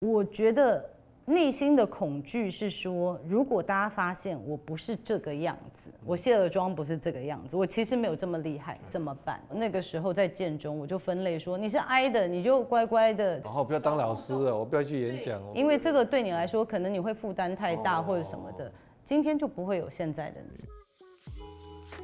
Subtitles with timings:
[0.00, 0.84] 我觉得。
[1.30, 9.38] 内心的恐惧是说，如果大家发现我不是这个样子，我卸了妆不是这个样子，我其实没有这么厉害，怎么办？
[9.50, 18.72] 那个时候在建中，我就分类说，你是 I 的，你就乖乖的，然后不要当老师了，我不要去演讲，因为这个对你来说，可能你会负担太大或者什么的，
[19.04, 20.64] 今天就不会有现在的你。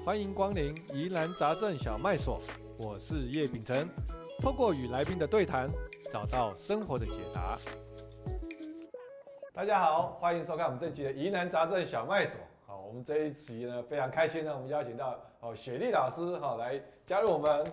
[0.05, 2.39] 欢迎光临疑难杂症小卖所，
[2.79, 3.89] 我是叶秉成，
[4.41, 5.69] 透过与来宾的对谈，
[6.13, 7.59] 找到生活的解答。
[9.53, 12.41] 大家好，欢迎收看我们这期的疑难杂症小卖所。
[12.67, 17.65] 好，我们这一集呢非常开心呢，我们邀请到哦雪莉老师哈来加入我们。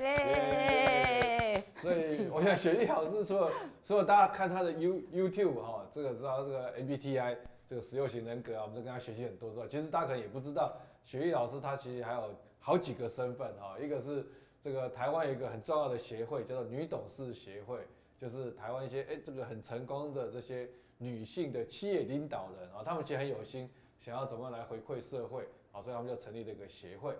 [0.00, 1.64] 耶！
[1.80, 3.50] 所以 我想雪莉老师除了
[3.82, 7.36] 除了大家看他的 You YouTube 哈，这个知道这个 MBTI
[7.66, 14.26] 这个十六型人格啊，我们都跟他学习很多之外，其实大家可能也不知道雪莉老师她其实还有好几个身份哈，一个是
[14.66, 17.86] 这个台湾有一个很重要的协会叫做女董事协会，
[18.18, 20.68] 就是台湾一些哎这个很成功的这些。
[20.98, 27.14] 女性的企业领导人啊，他们其实很有心，想要怎么样来回馈社会啊，所以他们就成立了一个协会。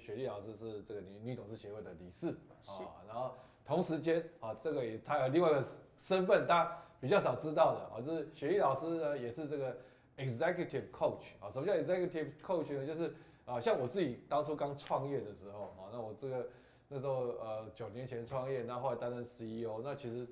[0.00, 2.30] 雪莉老师是这个女女董事协会的理事
[2.66, 5.64] 啊，然后同时间啊，这个也她有另外一个
[5.96, 9.78] 身份，大家比较少知道的啊，就是雪莉老师呢也是这个
[10.16, 11.48] executive coach 啊。
[11.52, 12.84] 什么叫 executive coach 呢？
[12.84, 13.14] 就是
[13.50, 16.48] 啊，像我自己当初刚创业的时候啊，那我这个
[16.88, 20.26] 那时候呃九年前创业，那后后来担任 CEO，那其实。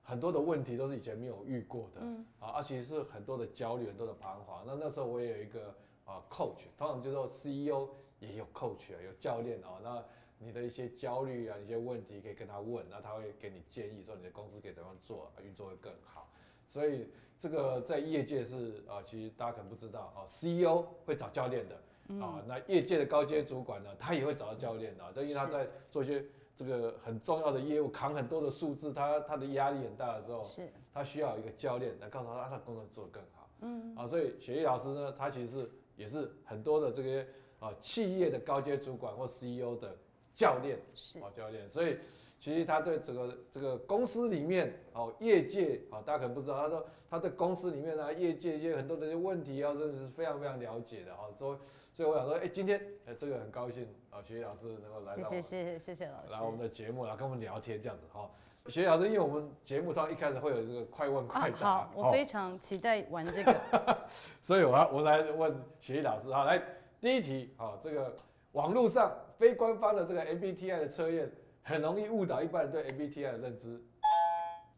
[0.00, 4.64] 很多的问题都是以前没有遇过的，嗯，啊，而且是很多的焦虑，很多的彷徨。
[4.66, 5.74] 那那时候我也有一个
[6.06, 9.78] 啊 coach，通常就是说 CEO 也有 coach 啊，有教练啊。
[9.82, 10.02] 那
[10.38, 16.32] 你的一些焦虑啊，一些问题可以跟他问，那他会给你建议，说你的公司可以怎么做，运作会更好。
[16.66, 21.78] 所以这个在业界是啊，其实大家可能不知道啊，CEO 会找教练的
[22.20, 26.24] 啊，那业界的高阶主管呢，他也会找到教练的，就因为他在做一些。
[26.58, 33.48] 这个很重要的业务，扛很多的数字，他他的压力很大的时候，是，他需要一个教练来告诉他，他工作做得更好。
[33.60, 37.24] 嗯，啊，所以雪莉老师呢，他其实是也是很多的这个
[37.60, 39.96] 啊企业的高阶主管或 CEO 的
[40.34, 41.96] 教练，是啊教练，所以。
[42.40, 51.26] 其实他对整个这个公司里面哦，业界啊，大家可能不知道，他说他对公司里面啊，业界一些很多的一些问题啊，真的是非常非常了解的啊。
[51.34, 51.58] 所以
[51.92, 58.30] 所以我想说，哎，今天哎，这个很高兴啊，雪莉老师能够来到，谢谢谢谢谢谢老师来我们的节目，然后跟我们聊天这样子哈。
[58.68, 63.56] 雪莉老师，因为我们节目到一开始会有这个快问快答，好，我非常期待玩这个，
[64.42, 66.62] 所以我要我来问雪莉老师哈，来
[67.00, 68.14] 第一题啊，这个
[68.52, 71.28] 网络上非官方的这个 MBTI 的测验。
[71.62, 73.80] 很容易误导一般人对 MBTI 的认知，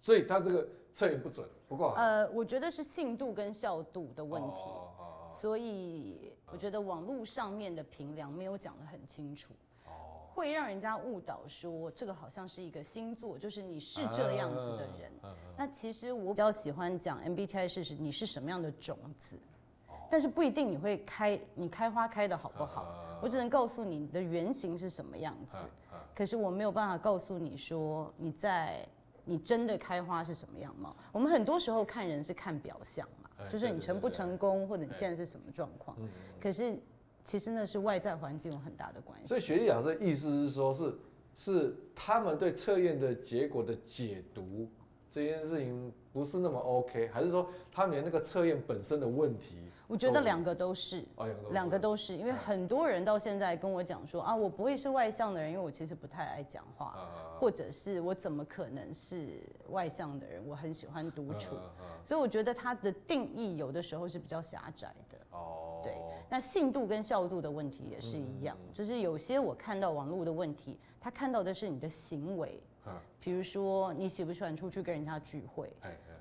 [0.02, 9.52] 所以他这个测验不准，不过呃，我觉得是信度跟效度的问题，哦哦哦、所以我觉得网络上面的评量没有讲得很清楚，
[9.86, 9.90] 哦、
[10.34, 15.12] 会让人家误导说这个好像是一个星座，就是你是这样子的人。
[15.56, 19.36] 那其实我比较喜欢讲 MBTI 是你是什么样的种子，
[19.86, 22.82] 哦、但是不一定你会开，你开花开的好不好？
[22.82, 25.58] 啊我只能告诉你你的原型是什么样子，
[26.20, 28.86] 可是我没有办法告诉你说你在
[29.24, 30.94] 你真的开花是什么样貌。
[31.12, 35.96] 我们很多时候看人是看表象嘛，就是你成不成功或者你现在是什么状况。
[36.38, 36.78] 可是
[37.24, 39.26] 其实那是外在环境有很大的关系。
[39.28, 40.94] 所以雪莉老师的意思是说，是
[41.34, 44.68] 是他们对测验的结果的解读。
[45.08, 49.56] 这件事情不是那么 OK，还是说他们连那个测验本身的问题？
[49.90, 51.04] 我觉得两个都是，
[51.50, 57.08] 两个都是，因为很多人到现在跟我讲说啊，我不会是外向的人，因为我其实不太爱讲话，
[57.40, 60.40] 或者是我怎么可能是外向的人？
[60.46, 61.56] 我很喜欢独处，
[62.04, 65.18] 所以我觉得它的定义有的时候是比较狭窄的。
[65.32, 72.62] 哦，对，那信度跟效度的问题也是一样，就是有些我看到网络的问题，他看到的是你的行为。
[73.20, 75.70] 比如说你喜不喜欢出去跟人家聚会，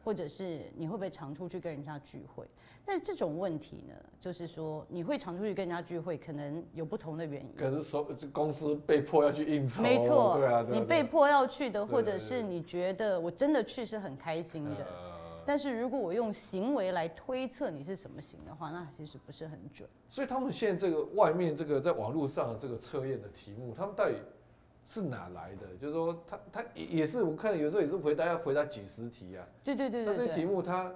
[0.03, 2.45] 或者是你会不会常出去跟人家聚会？
[2.85, 7.53] 但是这种问题呢，就是说你会常出去跟人家聚会，可能有不同的原因。
[7.55, 14.88] 可是说公司被迫要去应酬，没错，对啊，你被迫要去的，或者是你觉得我真的去是很开心的。
[15.45, 19.88] 但是如果我用行为来推测你是什么型的话，那其实不是很准。
[20.07, 24.15] 所以他们现在这个外面这个在网络上的这个测验的题目，他们到底？
[24.89, 25.68] 是哪来的？
[25.80, 29.47] 就是说他，他他也也是，我看有时候也是回答要回答几十题啊。
[29.63, 30.12] 对对对对。
[30.12, 30.91] 那这些题目他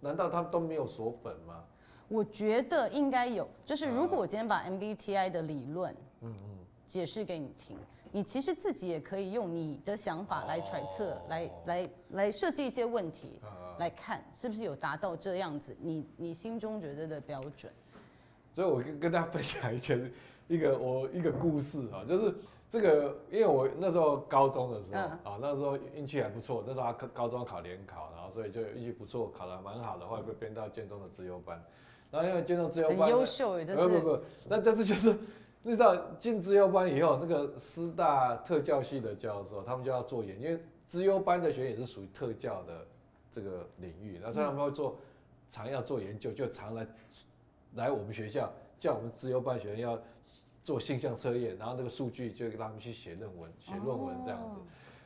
[0.00, 1.62] 难道他都没有锁本吗？
[2.08, 3.46] 我觉得应该有。
[3.66, 7.76] 就是如果我今天把 MBTI 的理论，嗯嗯，解释给你听，
[8.10, 13.38] 你其实自己也可以用你的想法来揣测，来来来设计一些问题，
[13.78, 17.70] 来看是不是有达到这样子，你你心中觉得的标准。
[18.54, 20.10] 所以我跟跟大家分享一件
[20.48, 22.34] 一个我一个故事啊，就是。
[22.78, 31.62] 这个，因为我那时候高中的时候啊、嗯，那时候运气还不错，那时候他高中考联考，然后所以就运气不错，考得蛮好的，后来被编到建中的资优班。
[32.10, 35.16] 然后因为建中资优班，很优秀，也就是不不不，那但是就是
[35.62, 42.86] 你知道进资优班以后，那个师大特教系的教授他们就要做研，因为资优班的学员也是属于特教的
[43.30, 44.98] 这个领域，那所以他们会做
[45.48, 46.86] 常要做研究，就常来
[47.74, 49.98] 来我们学校叫我们资优班学员要。
[50.66, 54.56] 做性向测验，然后那个数据就让他们去写论文，写论文这样子。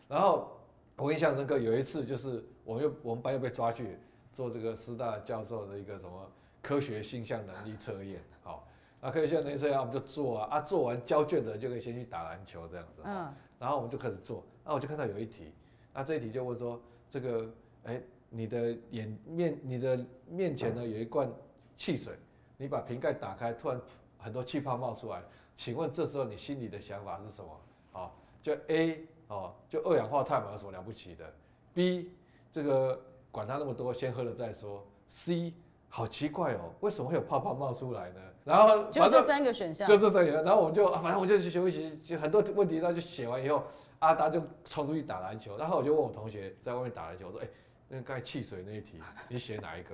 [0.08, 0.58] 然后
[0.96, 3.98] 我印象深刻，有一次就是我们又我们班又被抓去
[4.32, 8.22] 做这个师大教授的一个什么科学性向能力测验。
[8.42, 8.66] 好，
[9.02, 13.02] 那科学性向能力测验我们就做啊，啊做完交卷的就可以先去打篮球这样子。
[13.04, 13.30] 嗯。
[13.58, 15.52] 然后我们就开始做，那我就看到有一题，
[15.92, 16.80] 那这一题就问说
[17.10, 17.46] 这个，
[17.84, 21.30] 哎，你的眼面你的面前呢有一罐
[21.76, 22.14] 汽水，
[22.56, 23.78] 你把瓶盖打开，突然
[24.16, 25.22] 很多气泡冒出来。
[25.60, 28.00] 请问这时候你心里的想法是什么？
[28.00, 28.10] 啊，
[28.40, 31.30] 就 A 哦，就二氧化碳嘛，有什么了不起的
[31.74, 32.12] ？B
[32.50, 32.98] 这个
[33.30, 34.82] 管它那么多，先喝了再说。
[35.06, 35.52] C
[35.90, 38.20] 好奇怪哦，为什么会有泡泡冒出来呢？
[38.42, 43.62] 然后就这三个选项，就这三个，然后我们就反正我就去学习，就很多问题，他就写完以后，
[43.98, 47.48] 阿达就冲出去打篮球，然后我就问我同学在外面打篮球，我说哎，
[47.86, 48.94] 那个刚才汽水那一题，
[49.28, 49.90] 你写哪一个？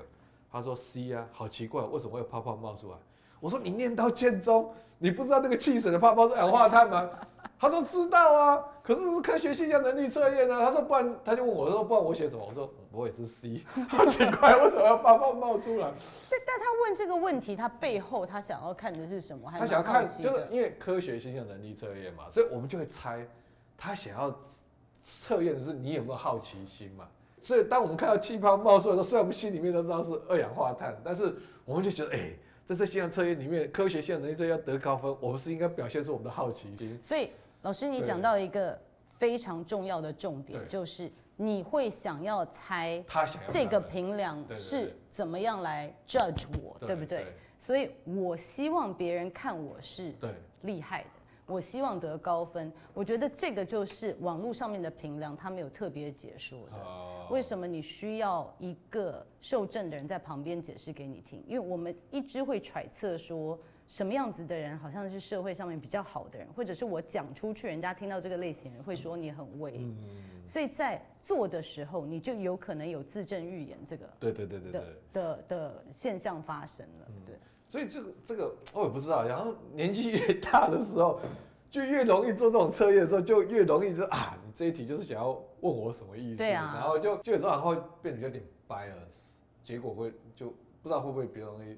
[0.52, 2.98] 他说 C 啊，好奇怪，为什么会有泡泡冒出来？
[3.40, 7.08] 我说你念到建中，你不知道那个汽水的泡泡是二氧化碳吗？
[7.58, 10.60] 他说知道啊，可是是科学性向能力测验啊。
[10.60, 12.44] 他说不然，他就问我说不然我写什么？
[12.46, 15.90] 我说我也是 C， 好奇怪，为什么要泡泡冒出来？
[16.30, 19.50] 但但他问这个问题，他背后他想要看的是什么？
[19.58, 23.26] 他想要看，就是因为科学性向能力测验嘛，所以我们就会猜
[23.78, 24.38] 他想要
[25.02, 27.06] 测验的是你有没有好奇心嘛。
[27.40, 31.34] 所以当我们看到气泡冒出来的时候，虽然我们心里面都知道是二氧化碳，但是
[31.64, 32.18] 我们就觉得哎。
[32.18, 36.98] 欸在这性向测验里面，科学性能力这要得高分，我们是应该表现出我们的好奇心。
[37.00, 37.30] 所以，
[37.62, 38.76] 老师你讲到一个
[39.06, 47.26] 非常重要的重点，就是你会想要猜他想要这个评量是怎么样来 judge 我，对不对？
[47.60, 50.12] 所以我希望别人看我是
[50.62, 51.08] 厉害的。
[51.46, 56.76] 我希望得高分，我觉得这个就是网络上面的评量，他没有特别解说的。
[57.30, 61.42] 为什么你需要一个受证的人在旁边解释给你听？
[61.46, 69.80] 因为我们一直会揣测说，什么样子的人好像是社会上面比较好的人，或者是我讲出去，人家听到这个类型人会说你很威。
[70.44, 77.36] 所以在做的时候，你就有可能有自证预言这个对对对对的的的现象发生了，对。
[77.68, 81.20] 所以这个这个我也不知道，然后年纪越大的时候，
[81.68, 85.30] 就越容易做这种测验的时候，就越容易就啊，你这一题就是想要
[85.60, 86.36] 问我什么意思？
[86.36, 86.72] 对啊。
[86.74, 89.34] 然后就就有时候然后会变得有点 bias，
[89.64, 90.46] 结果会就
[90.82, 91.76] 不知道会不会比较容易。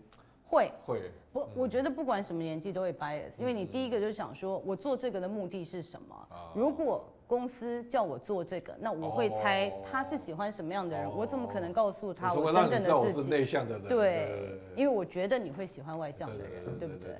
[0.50, 1.11] 会会。
[1.32, 6.29] 我、嗯、我觉得不管什么年纪都会 bias，因为你第一个就想说我做这个的目的是什么？
[6.31, 13.28] 嗯、如果公司叫我做这个，那我会猜他是喜欢什么样的人，哦、我怎么可能告诉他我真正的自己？
[13.28, 13.86] 内向的人。
[13.86, 17.14] 对，因为我觉得你会喜欢外向的人，对不对？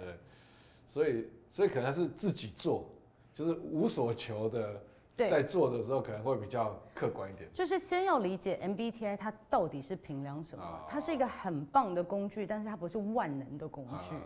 [0.87, 2.87] 所以，所以可能是自己做，
[3.35, 4.81] 就是无所求的，
[5.15, 7.47] 在做的时候可能会比较客观一点。
[7.53, 14.15] 就是先要理解 MBTI 它到底是评量什么，哦、它是一个很棒的工具，但是它不是万能的工具。
[14.15, 14.21] 哦、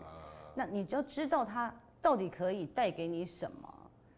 [0.55, 3.69] 那你就要知道它到底可以带给你什么。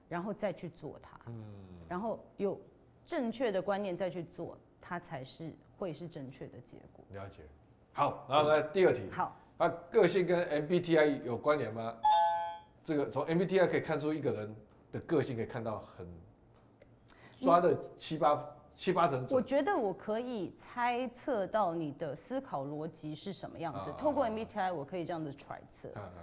[0.07, 1.43] 然后再去做它，嗯，
[1.89, 2.59] 然后有
[3.05, 7.03] 正确的观念再去做，它才是会是正确的结果。
[7.11, 7.41] 了解。
[7.91, 9.09] 好，然后来第二题。
[9.11, 11.95] 好，啊，个性跟 MBTI 有关联吗？
[12.83, 14.55] 这个从 MBTI 可以看出一个人
[14.91, 16.07] 的个性，可以看到很
[17.39, 18.45] 抓的七八、嗯、
[18.75, 19.25] 七八成。
[19.31, 25.89] 我觉得我可以猜测到你的思考逻辑是什么样子，啊、透过 MBTI 我可以这样子揣测。
[25.99, 26.21] 啊啊、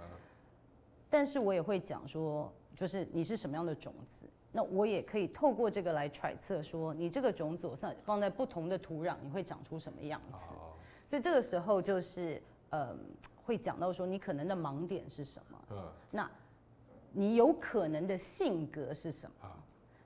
[1.09, 2.49] 但是我也会讲说。
[2.75, 10.53] 就是你是什么样的种子，那我也可以透过这个来揣测说，你这个种子我算放在不同的土壤，你会长出什么样子。
[11.07, 12.97] 所以这个时候就是，嗯，
[13.43, 16.29] 会讲到说你可能的盲点是什么，那
[17.11, 19.47] 你有可能的性格是什么，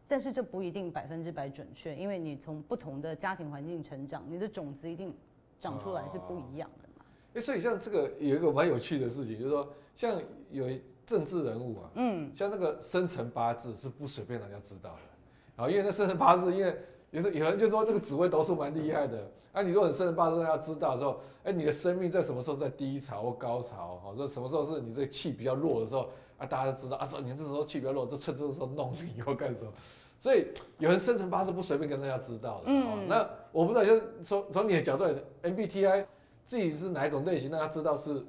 [0.06, 5.16] 但是这不一定百分之百准确，因为你从不同的家庭环境成长，你的种子一定
[5.62, 7.06] 长出来是不一样的嘛。
[7.34, 10.22] 哎，所以像这个有一个蛮有趣的事情，就是说像
[10.52, 10.70] 有。
[11.08, 16.78] 政治人物啊，嗯，像那个生辰八字是不随便人家知道的，啊，因为那生辰八字，因为
[17.12, 29.72] 有时有人就说那个紫微斗数蛮厉害的，啊，你如果你生辰八字让大家知道的时候，哎，你的生命在什么时候在低潮或高潮，哦，说什么时候是你这个气比较弱的时候，啊，大家都知道啊，说你这时候气比较弱，就趁这个时候弄你或干什么，
[30.20, 30.48] 所以
[30.78, 35.06] 有人生辰八字不随便跟大家知道的，嗯，那我不知道，就是从从你的角度
[35.42, 36.06] ，MBTI
[36.44, 38.26] 自己是哪一种类型，让大家知道是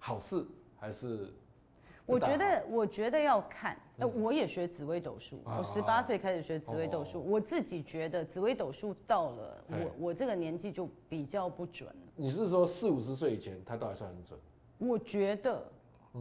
[0.00, 0.44] 好事
[0.80, 1.32] 还是？
[2.08, 3.76] 我觉得，我觉得要看。
[3.98, 7.20] 呃，我也学紫微斗数，我十八岁开始学紫微斗数。
[7.22, 11.94] 我自己觉得紫微斗数到了我我这个年纪就比较不准。
[12.16, 14.38] 你是说四五十岁以前，它都还算很准？
[14.78, 15.70] 我觉得，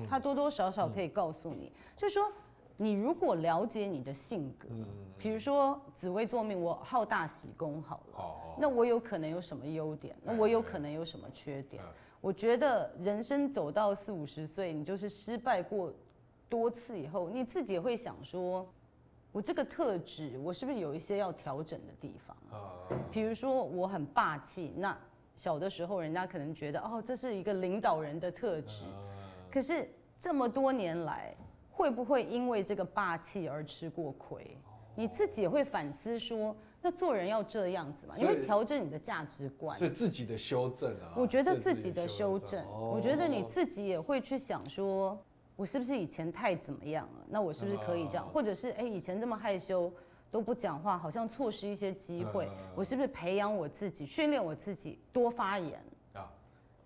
[0.09, 2.29] 它多多少少可以告诉你，就是说，
[2.75, 4.67] 你如果了解你的性格，
[5.17, 10.15] 比如说紫微坐命，我好大喜功好了，那我有可能有什么优点？
[10.23, 11.81] 那我有可能有什么缺点？
[12.19, 15.93] 我觉得人生走到四五十岁，你就是失败过
[16.49, 18.67] 多次以后，你自己也会想说，
[19.31, 22.35] 我这个特质，我是不是有一些要调整的地方？
[23.11, 24.97] 比如说我很霸气，那
[25.35, 28.83] 小的时候人家可能觉得哦，这是一个领导人的特质，
[29.51, 29.87] 可是
[30.19, 31.35] 这么多年来，
[31.71, 34.57] 会不会因为这个霸气而吃过亏？
[34.95, 36.55] 你自己也会反思说。
[36.87, 41.11] 那做人要这样子嘛，你会调整你的价值观，所以自己的修正啊。
[41.17, 45.19] 我觉得自己的修正，我觉得你自己也会去想说，
[45.57, 47.25] 我是不是以前太怎么样了？
[47.27, 48.25] 那我是不是可以这样？
[48.29, 49.91] 或者是哎，以前这么害羞
[50.31, 56.31] 都不讲话，好像错失一些机会，我是不是培养我自己，训练我自己多发言啊？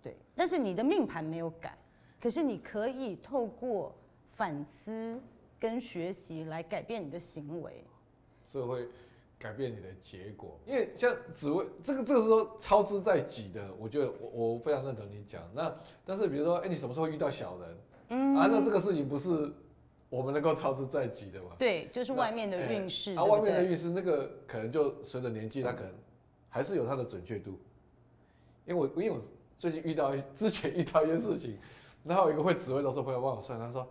[0.01, 0.17] 对。
[0.33, 1.77] 但是你的命盘没有改，
[2.19, 3.93] 可是你可以透过
[4.31, 5.21] 反思
[5.59, 7.85] 跟学习来改变你的行为。
[8.47, 8.87] 社会。
[9.41, 15.41] 改变你的结果，因为像紫薇这个这个是说操之在己的，我觉得我我非常认同你讲。
[15.55, 17.77] 那但是比如说，哎，你什么时候遇到小人？
[18.09, 19.51] 嗯啊，那这个事情不是
[20.09, 21.55] 我们能够操之在己的吗？
[21.57, 23.15] 对，就是外面的运势。
[23.15, 25.91] 啊，外面的运势那个可能就随着年纪，它可能
[26.47, 27.57] 还是有它的准确度。
[28.65, 29.19] 因为我因为我
[29.57, 31.57] 最近遇到之前遇到一件事情，
[32.03, 33.87] 然后有一个会紫微斗数朋友帮我算，他说，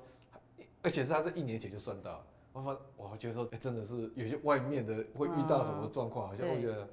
[0.81, 2.25] 而且是他是一年前就算到。
[2.53, 6.89] 我发，我觉得说，哎，真的是有些外面的会遇到什么状况，好像我觉得，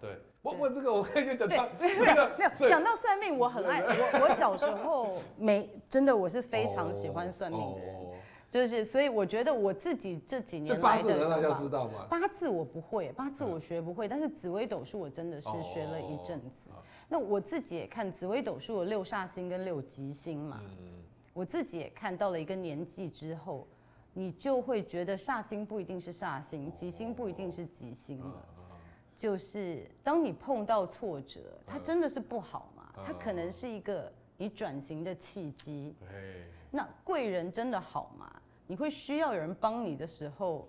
[0.00, 0.18] 对。
[0.40, 1.96] 我我这个我可以讲到， 没有
[2.38, 7.96] 没有讲到算命，我很爱我 我小时候没真的我是非常喜欢算命的人，
[8.48, 12.06] 就是所以我觉得我自己这几年来的大家知道吗？
[12.08, 16.70] 八字我不会，八字我学不会，但是紫微斗数我真的是学了一阵子。
[17.08, 20.60] 那我自己也看紫微斗数有六煞星跟六吉星嘛，
[21.32, 23.66] 我自己也看到了一个年纪之后。
[24.18, 28.44] 你就会觉得煞星不一定是煞星，吉星不一定是吉星了。
[29.16, 32.92] 就是当你碰到挫折，它真的是不好嘛？
[33.06, 35.94] 它可能是一个你转型的契机。
[36.68, 38.28] 那贵人真的好吗？
[38.66, 40.66] 你会需要有人帮你的时候，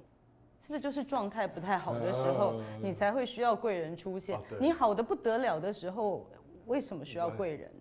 [0.62, 4.40] 是不是就是状态不太好的时候，你才会需要贵人出现？
[4.62, 6.24] 你好的不得了的时候，
[6.68, 7.72] 为什么需要贵人？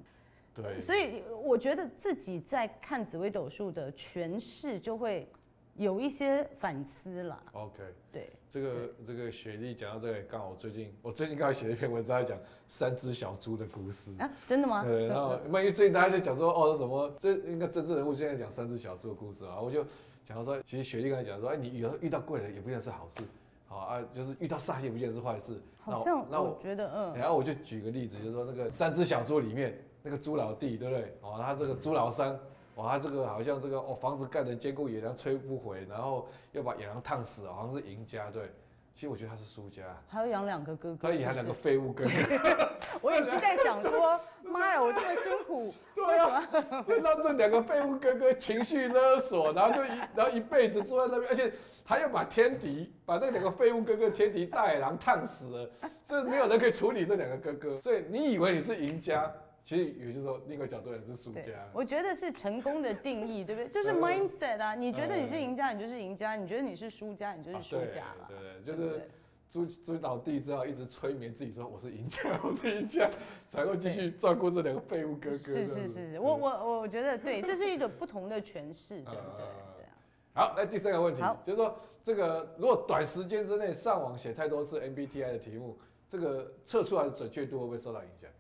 [0.55, 5.31] 对，所以我觉得自己在看紫微斗数的诠释就会。
[5.79, 7.41] 有一些反思了。
[7.53, 7.83] OK，
[8.13, 14.13] 对，这个这个雪莉讲到这个，刚好我最近我最近刚好写了一篇文章，在讲三只小猪的故事。
[14.19, 14.83] 啊，真的吗？
[14.83, 19.85] 对，然后因为最近大家就讲说，哦，什么这应该政治人物现在讲三只小猪的故事啊，我就
[20.25, 23.23] 讲到说，其实雪莉刚才讲说，哎，你有时候遇到贵人也不一定是好事，
[23.69, 25.63] 好啊，就是遇到煞气也不一定是坏事。
[25.79, 27.15] 好像，那我觉得，嗯。
[27.17, 31.17] 然后我就举个例子，就是说那个三只小猪里面那个猪老弟，对不对？
[31.21, 32.37] 哦，他这个猪老三。
[32.79, 38.31] 哇，他这个好像这个哦，房子盖得坚固，野狼吹不毁，然后又把野狼烫死，好像是赢家。
[38.31, 38.53] 对，
[38.95, 39.83] 其实我觉得他是输家。
[40.07, 42.11] 还要养两个哥哥，他养两个废物哥哥。
[43.03, 46.49] 我也是在想说，妈呀，我这么辛苦，对啊，
[46.87, 51.53] 就，让这两个废物哥哥情绪勒索，然后就一然后一辈子坐在那边，而且
[51.85, 55.71] 他又把天敌，把那两个废物哥哥天敌大野狼烫死了，
[56.05, 59.33] 这没有人可以处理这两个哥哥，所以你以为你是赢家？
[59.69, 61.69] 其实有些时候，另一个角度也是输家。
[61.75, 63.69] 我觉得是成功的定义，对不对？
[63.69, 68.31] 就是 mindset 啊，你觉得你是赢家，你就是赢家；你觉得你是输家，你就是输家了。
[68.31, 69.07] 对对，就是
[69.51, 73.11] 猪猪老弟之后一直催眠自己说我是赢家，我是赢家，
[73.51, 75.37] 才会继续照顾这两个废物哥哥。
[75.37, 79.85] 是是是是，我我我觉得对，这是一个不同的诠释，对不对？
[80.33, 85.77] 好，那第三个问题，就是说这个如果短时间之内上网写太多次 MBTI 的题目，
[86.09, 88.31] 这个测出来的准确度会不会受到影响？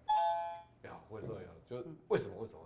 [1.09, 1.77] 会这样，就
[2.09, 2.37] 为什么？
[2.41, 2.61] 为什么？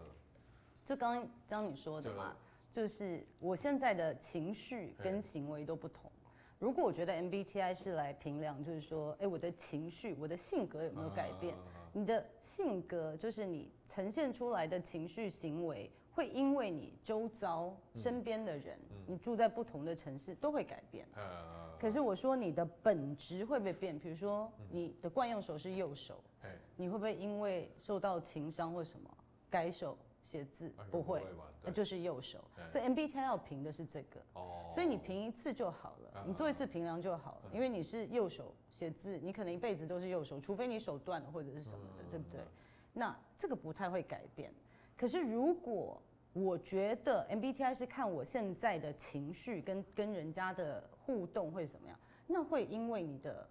[0.84, 2.36] 就刚刚刚你说的嘛，
[2.72, 6.10] 就是我现在的情绪跟行为都不同。
[6.58, 11.54] 如果我觉得 MBTI 是来评量，就是说，哎，我的情绪、我的性格有没有改变？
[11.92, 21.06] 你的性格就是你呈现出来的情绪行为，会因为你周遭身边的人，你住在不同的城市都会改变。
[21.80, 23.98] 可是我说你的本质会不会变？
[23.98, 26.22] 比如说你的惯用手是右手。
[26.76, 29.08] 你会不会因为受到情伤或什么
[29.48, 30.72] 改手写字？
[30.90, 31.22] 不会，
[31.62, 32.42] 那就是右手。
[32.72, 34.20] 所以 MBTI 要评的是这个。
[34.74, 37.50] 所以你评一次就好了，你做一次评量就好了。
[37.52, 42.40] 因为你是右手写字，你可能一辈子都是右手，除非你手断了或者是什么的，对不对？
[42.92, 44.52] 那这个不太会改变。
[44.96, 46.00] 可是如果
[46.32, 53.48] 我觉得 MBTI 是看我现在的情绪跟跟人家的互动会怎么样，那会因为你的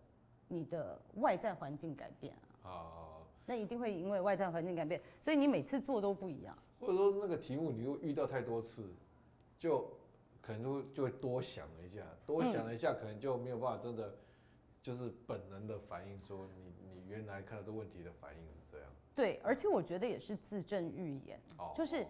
[0.48, 2.33] 你的外在环境改变
[2.63, 6.57] 啊，哦，那一定会因为外在环境改变，所以你每次做都不一样。
[6.79, 8.91] 或者说那个题目你又遇到太多次，
[9.60, 9.88] 就
[10.41, 14.15] 可能就会就会多想了一下，多想了一下，可能就没有办法真的
[14.81, 18.60] 就是本能的反应，说你你原来看到这问题的反应是。
[19.21, 22.05] 对，而且我觉得也是自证预言，哦，就是。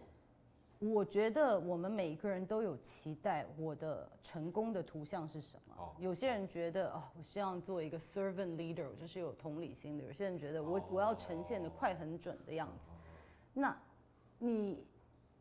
[0.80, 5.96] 我觉得我们每一个人都有期待，我的成功的图像是什么？
[6.00, 10.04] 有些人觉得哦，我希望做一个 servant leader，我就是有同理心的。
[10.04, 12.94] 有些人觉得我我要呈现的快很准的样子。
[13.54, 13.80] 那，
[14.40, 14.84] 你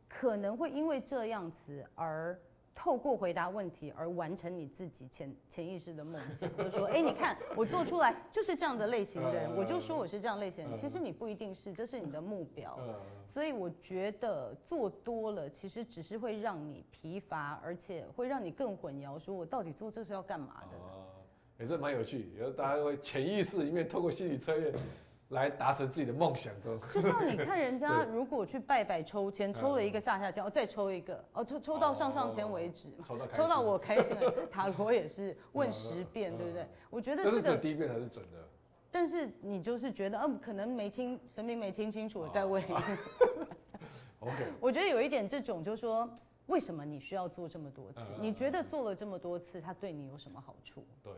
[0.06, 2.38] 可能会因为这样子而。
[2.74, 10.80] 透过回答问题而完成你自己潜潜意识的梦想， 就说，哎、欸，你看我做出来就是这样的类型的人，我就说我是这样类型的人。
[10.80, 12.78] 其实你不一定是，这是你的目标。
[13.26, 20.76] 所以我觉得做多了，其实只是会让你疲乏，而且会让你更混淆，说我到底做这是要干嘛的？
[21.58, 24.72] 也是蛮有趣，有时候大家会潜意识里面透过心理测验。
[25.30, 34.32] 来达成自己的梦想都，就像你看人家 如果去拜拜抽签，抽了一个下下签，哦，再抽一个，哦，抽抽到上上签为止，抽到抽到我开心了。
[34.50, 36.66] 塔罗也是问十遍，对不对？
[36.90, 38.38] 我觉得这个第一遍才是准的。
[38.90, 42.98] 但是你就是觉得，嗯，可能没听神明没听清楚，我再问一遍。
[44.18, 44.52] OK。
[44.60, 46.10] 我觉得有一点这种，就是说，
[46.46, 48.00] 为什么你需要做这么多次？
[48.20, 50.84] 你觉得做了这么多次，它对你有什么好处？
[51.04, 51.12] 对，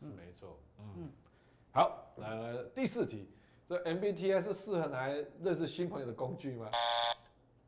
[0.00, 0.58] 是没错。
[0.78, 1.10] 嗯。
[1.72, 3.28] 好，来来第四题。
[3.70, 6.68] 这 MBTI 是适合拿来认识新朋友的工具吗？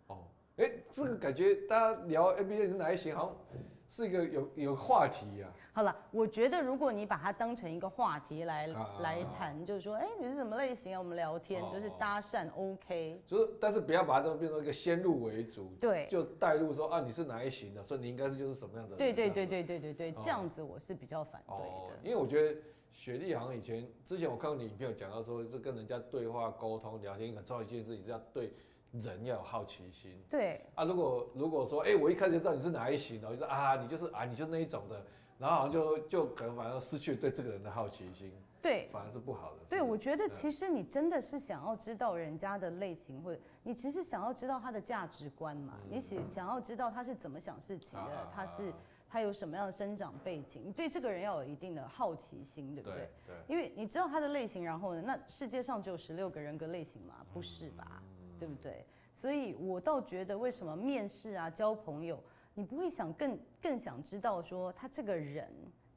[0.08, 0.18] 哦，
[0.56, 5.54] 哎，这个感觉大家聊 MBTI 是哪一型，好像是一个有有话题呀、啊。
[5.74, 8.66] 好了，我觉得如果你把它当成一个话题来
[8.98, 10.98] 来谈，就是说，哎，你是什么类型啊？
[10.98, 13.22] 我们聊天就是搭讪，OK。
[13.24, 18.96] 就是，但是不要把它都变成一个先入为主，对，就带入说啊，你是哪一型的，所以你应该是就是什么样的。
[18.96, 22.60] 对对对对对对对，这样子我是比较反对的，因为我觉得。
[22.92, 28.52] 雪莉好像以前之前我看过你影片有讲到说，是跟人家对话沟通聊天，很重要一件事情是要对
[28.92, 30.22] 人要有好奇心。
[30.28, 35.04] 对啊，如果如果说，哎、欸，我一开始就知道你是哪一型的，我就说啊，你就是啊，你就是那一种的，
[35.38, 38.32] 然后好像就就可能反而失去对这个人的好奇心。
[38.60, 39.58] 对，反而是不好的。
[39.68, 48.72] 对，我觉得其实你真的是想要知道人家的类型，或者你其实想要知道他的价值观嘛，嗯、你想想要知道他是怎么想事情的，啊、他是。
[49.12, 50.62] 他有什么样的生长背景？
[50.64, 52.96] 你对这个人要有一定的好奇心，对不对？
[52.96, 53.10] 对。
[53.26, 57.16] 对，因为你知道他的类型，然后呢，那世界上只有十六个人格类型吗？
[57.30, 58.02] 不是吧？
[58.22, 58.86] 嗯、对不对？
[59.14, 62.18] 所以我倒觉得，为什么面试啊、交朋友，
[62.54, 65.46] 你不会想更更想知道说他这个人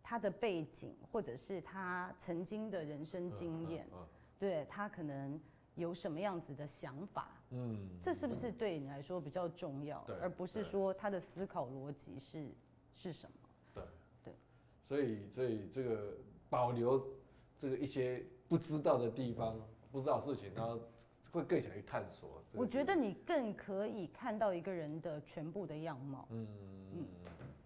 [0.03, 5.39] 他的背景，或者是他曾经的人生经验，嗯嗯嗯、对他可能
[5.75, 7.29] 有什么样子的想法？
[7.51, 10.03] 嗯，这是不是对你来说比较重要？
[10.05, 12.49] 对，而不是说他的思考逻辑是。
[12.95, 13.33] 是什么？
[13.73, 13.83] 对
[14.23, 14.33] 对，
[14.83, 16.13] 所以所以这个
[16.49, 17.05] 保留
[17.59, 19.59] 这个一些不知道的地方，
[19.91, 20.79] 不知道事情，然后
[21.31, 22.41] 会更想去探索。
[22.53, 26.25] 我觉得你更可以看到一个人的全部的样貌。
[26.31, 26.47] 嗯
[26.93, 27.05] 嗯，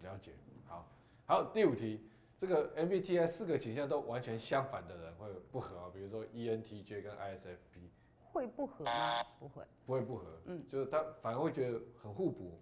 [0.01, 0.31] 了解。
[0.65, 0.87] 好，
[1.27, 2.01] 好，第五题，
[2.37, 5.91] 这个 MBTI 四个倾向都完全相反的人会不合啊？
[5.93, 7.89] 比如说 ENTJ 跟 ISFP，
[8.31, 9.23] 会不合吗？
[9.39, 10.25] 不会，不会不合。
[10.45, 12.59] 嗯，就是他反而会觉得很互补。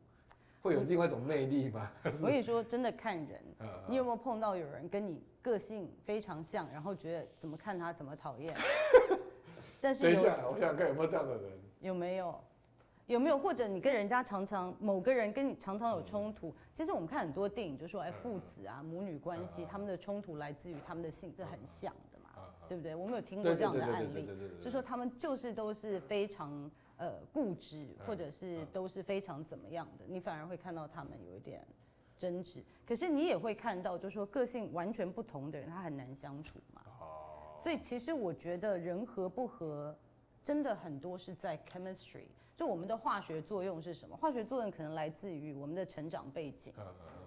[0.67, 1.89] 会有另外一种魅力吗？
[2.19, 3.41] 所以说，真的看人。
[3.87, 8.53] 你有没有碰到有人跟你个性非常像，然后觉得怎么看他怎么讨厌？
[9.79, 11.51] 但是等一下，我想看有没有这样的人。
[11.79, 12.39] 有没有？
[13.05, 13.37] 有没有？
[13.37, 16.53] 或者你跟人家常常某个人跟你常常有冲突？
[16.73, 22.93] 其实我们看很多电影，就说哎，父子啊、母女关系，他们的冲突来自于他们的性，质很像的嘛，对不对？
[22.93, 24.27] 我们有听过这样的案例，
[24.61, 26.69] 就说他们就是都是非常。
[26.97, 31.65] 呃，固执或者是都是非常怎么样的，你反而会看到他们有一点
[32.17, 32.63] 争执。
[32.85, 36.81] 可是你也会看到，就是说个性完全不同的人，他很难相处嘛。
[36.99, 37.23] 哦
[37.59, 39.93] 所以其实我觉得人和不和，
[40.43, 44.15] 真的很多是在 chemistry，就我们的化学作用是什么？
[44.15, 46.71] 化学作用可能来自于我们的成长背景。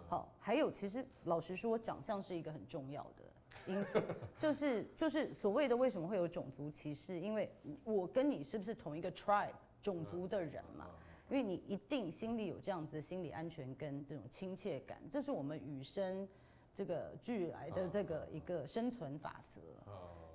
[0.09, 3.25] 好，还有其实老实说，长相是一个很重要的。
[3.67, 4.03] 因此，
[4.39, 7.19] 就是就是所谓的为什么会有种族歧视？
[7.19, 7.51] 因为
[7.85, 10.87] 我跟你是不是同一个 tribe 种族的人嘛？
[11.29, 16.29] 因为你一定心里有这样子的心理安全跟这种亲切感，这是我们与生
[16.75, 19.61] 这个俱来的这个一个生存法则。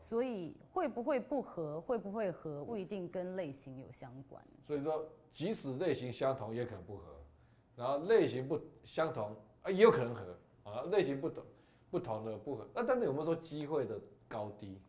[0.02, 4.40] 所以会不会不合，会不会合，不一定跟类型有相关。
[4.68, 7.06] 所以说，即使类型相同，也可能不合；
[7.76, 10.84] 然后类型不相同，啊，也有可能合啊。
[10.92, 11.44] 类型不同。
[11.96, 14.82] 不同的不合，那但是有没有说机会的高低，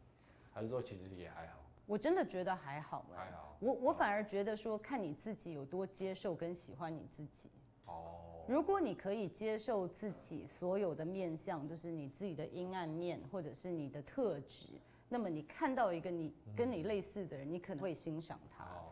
[0.51, 1.61] 还是说其实也还好？
[1.87, 3.07] 我真的觉得还好。
[3.15, 3.57] 还好。
[3.61, 7.49] 我我反而觉得说，看你自己有多接受跟喜欢你自己。
[7.85, 8.43] 哦。
[8.49, 14.67] 如果你可以接受自己所有的面相，就是你自己的阴暗面，或者是你的特质，
[15.09, 18.65] 那么你看到一个你跟你类似的人，你可能会欣赏他。
[18.65, 18.91] 哦。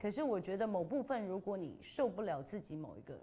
[0.00, 3.16] 可是我觉得某部分，如果你受不了自己某一个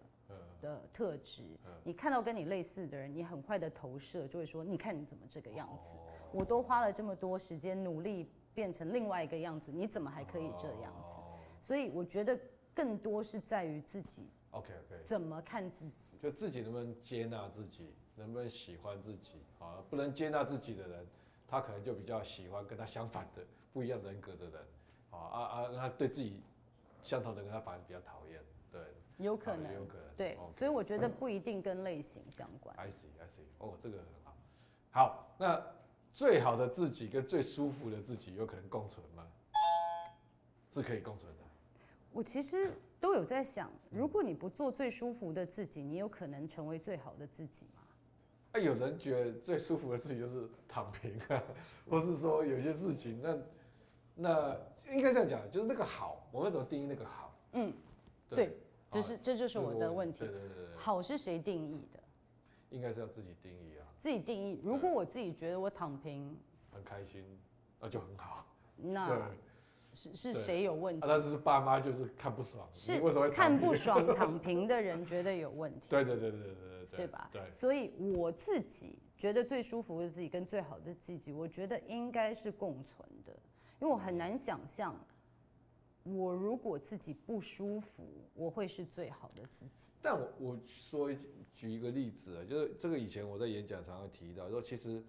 [0.61, 1.43] 的特质，
[1.83, 5.95] 你看到跟你类似的人，你很快的投射就会说：你看你怎么这个样子？
[6.31, 11.15] 我都花了这么多时间努力变成另外一个样子，你怎么还可以这样子？
[11.61, 12.39] 所以我觉得
[12.73, 14.29] 更多是在于自己。
[14.51, 16.17] OK OK，怎么看自己？
[16.21, 19.83] 就自己能不能接纳自己，能不能喜欢自己啊？
[19.89, 21.07] 不能接纳自己的人，
[21.47, 24.61] 他可能就比较喜欢跟他相反的不一样人格的人
[25.11, 25.71] 啊啊啊！
[25.75, 26.41] 他对自己
[27.01, 28.39] 相同的人，他反而比较讨厌。
[29.19, 30.03] 对，有可能，有可能。
[30.17, 30.57] 对，okay.
[30.57, 32.75] 所以我觉得不一定跟类型相关。
[32.77, 33.45] I see, I see。
[33.59, 34.35] 哦，这个很好。
[34.91, 35.61] 好，那
[36.13, 39.27] 最好的自己跟最舒服的自己有可能共存吗？
[40.71, 41.43] 是可以共存的。
[42.11, 42.73] 我其实。
[43.01, 47.81] 都有在想，如果你不做最舒服的自己，你有可能成为最好的自己吗？
[48.51, 51.41] 哎，有人觉得最舒服的自己就是躺平啊，
[51.89, 53.37] 或是说有些事情，那
[54.15, 54.57] 那
[54.93, 57.33] 应该这样讲，就是那个好，我们怎么定义那个好？
[57.53, 57.71] 嗯，
[58.29, 58.57] 对，
[58.91, 60.19] 这是这就是我的问题。
[60.19, 61.99] 对对对对，好是谁定义的？
[62.69, 63.85] 应该是要自己定义啊。
[63.99, 64.61] 自己定义。
[64.63, 66.37] 如果我自己觉得我躺平
[66.71, 67.23] 很开心，
[67.79, 68.45] 那就很好。
[68.75, 69.29] 那。
[69.91, 71.05] 是是谁有问题？
[71.05, 75.81] 他只是爸妈就是看不爽，是为什么看不爽躺平的人觉得有问题？
[75.89, 77.27] 对对对对对对对，对吧？
[77.33, 77.41] 对。
[77.51, 83.33] 所以我自己觉得最舒服的自己跟最好的自己，我觉得应该是共存的，
[83.81, 84.95] 因为我很难想象，
[86.15, 89.91] 我如果自己不舒服，我会是最好的自己。
[90.01, 91.09] 但我我说
[91.53, 95.03] 举一个例子啊，就是这个以前我在演讲常常提到，说其实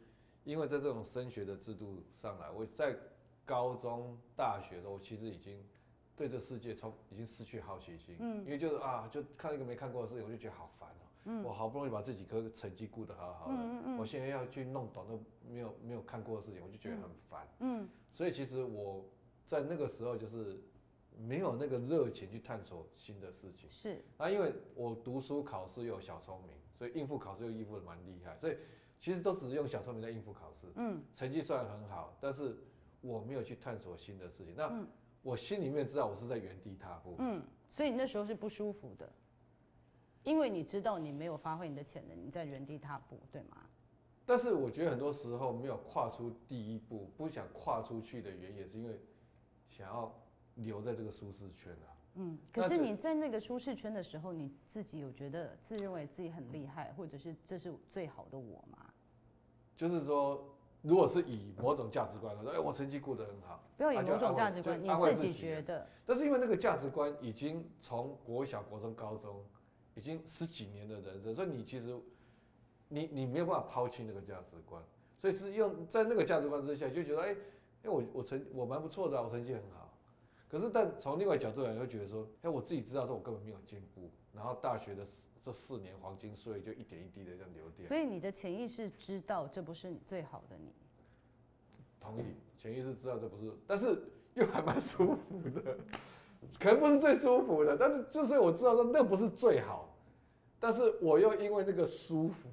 [0.44, 2.96] 因为在这种升学的制度上来，我在。
[3.46, 5.60] 高中、大学的时候，我其实已经
[6.14, 19.04] 对这世界从已经失去好奇心，嗯，因为就是啊，就看一个没看过的事情，我就觉得好烦哦，嗯，我好不容易把这几科成绩顾得好好的，嗯嗯，我现在要去弄懂都没有没有看过的事情，我就觉得很烦，嗯，所以其实我
[19.44, 20.60] 在那个时候就是
[21.26, 28.56] 没有那个热情去探索新的事情，是，啊，因为我读书考试又有小聪明，所以应付考试又应付的蛮厉害，所以
[28.98, 32.56] 其实都只是用小聪明在应付考试，嗯，成绩虽然很好，但是。
[33.02, 34.86] 我没有去探索新的事情，那
[35.22, 37.16] 我心里面知道我是在原地踏步。
[37.18, 39.10] 嗯，所以你那时候是不舒服的，
[40.22, 43.66] 因为你知道你没有发挥你的潜能，你在原地踏步，对吗？
[44.26, 49.00] 但是我觉得很多时候没有跨出第一步，不想跨出去的原因，也是因为
[49.70, 50.14] 想要
[50.56, 51.88] 留在这个舒适圈啊。
[52.14, 58.92] 嗯，可是你在那个舒适圈的时候，你自己有觉得自认为自己很厉害，或者是这是最好的我吗？
[59.76, 60.44] 就是说。
[60.82, 65.86] 如果是以某种价值观来说，哎，我成绩过得很好，不要以某种价值观，你自己觉得。
[66.06, 69.44] 但是因为那个价值观已经从国小、国中、高中，
[69.94, 71.94] 已经十几年的人生，所以你其实
[72.88, 74.82] 你你没有办法抛弃那个价值观，
[75.18, 77.36] 所以是用在那个价值观之下，就觉得哎，
[77.82, 79.79] 哎我我成我蛮不错的啊，我成绩很好。
[80.50, 85.06] 可是但从另外角度来，会觉得说，哎，我自己知道说我根本没有进步，然后大学的
[85.40, 87.86] 这四年黄金岁就一点一滴的这样流掉。
[87.86, 90.72] 所以你的潜意识知道这不是你最好的你。
[92.00, 94.02] 同意，潜意识知道这不是，但是
[94.34, 95.76] 又还蛮舒服的，
[96.58, 99.94] 可能不是最舒服的，但是就是我知道说那不是最好，
[100.58, 102.48] 但是我又因为那个舒服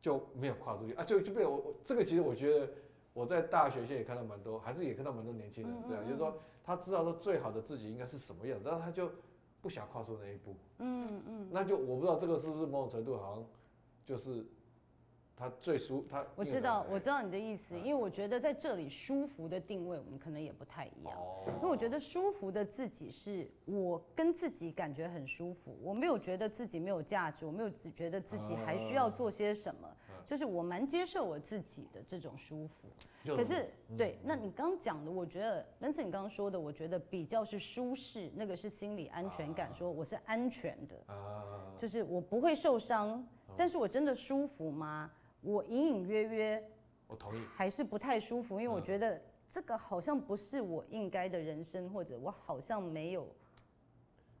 [0.00, 2.68] 就没有跨出去啊，就就被我我这个其实我觉得
[3.18, 9.10] 我在大学现在也看到蛮多，还是也看到蛮多年轻人这样，就是说他知道说最好的自己应该是什么样子，但是他就。
[9.60, 13.44] 不想跨出那一步，嗯嗯，那就我不知道这个是不是某种程度好像
[14.06, 14.46] 就是
[15.36, 16.24] 他最舒他。
[16.36, 21.12] 我知道，我知道你的意思，因为我觉得在这里舒服的定位我们可能也不太一样。
[21.56, 29.88] 因为我觉得舒服的自己是我跟自己感觉很舒服，我没有觉得自己没有价值，我没有只觉得自己还需要做些什么。
[30.28, 32.86] 就是我蛮接受我自己的这种舒服，
[33.24, 40.94] 可是对，那你刚讲的，我觉得，但是你刚刚说的，我觉得比较是舒适，那个是心理安全感，说我是安全的，
[41.78, 45.10] 就是我不会受伤，但是我真的舒服吗？
[45.40, 46.70] 我隐隐约约，
[47.06, 53.26] 我同意，还是不太舒服，因为我觉得这个好像不是我应该的人生，或者我好像没有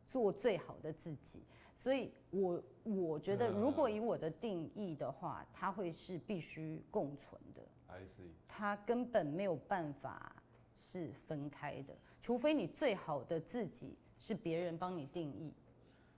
[0.06, 1.42] 做最好的自己。
[1.78, 7.62] 所以我，我我觉得，如果以我的定义的话，它会是必须共存的。
[7.86, 8.30] I see。
[8.46, 10.34] 它根本没有办法
[10.72, 15.52] 是分开的，除非你最好的自己是别人帮你定义。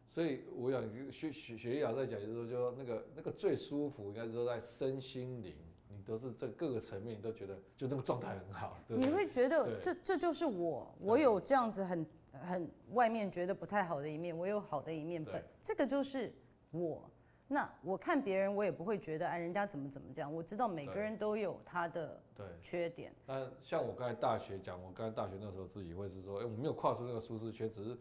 [0.09, 5.55] 所以，我想学学雪莉老在讲，就是说，就那个那个最舒服，应该是说在身心灵，
[5.89, 8.77] 你你都是这各个层面你都觉得就那个状态很好。
[8.89, 16.33] 对对，你会觉得这这就是我，我有这样子很很外面觉得不太好的一面，我有好的一面，本这个就是
[16.71, 17.09] 我。
[17.53, 20.33] 那我看别人，我也不会觉得哎，人家怎么怎么这样。
[20.33, 22.23] 我知道每个人都有他的
[22.63, 23.13] 缺点。
[23.27, 27.99] 那像我刚才大学讲，我刚才大学那时候自己会是说，哎，我没有跨出那个舒适圈，只是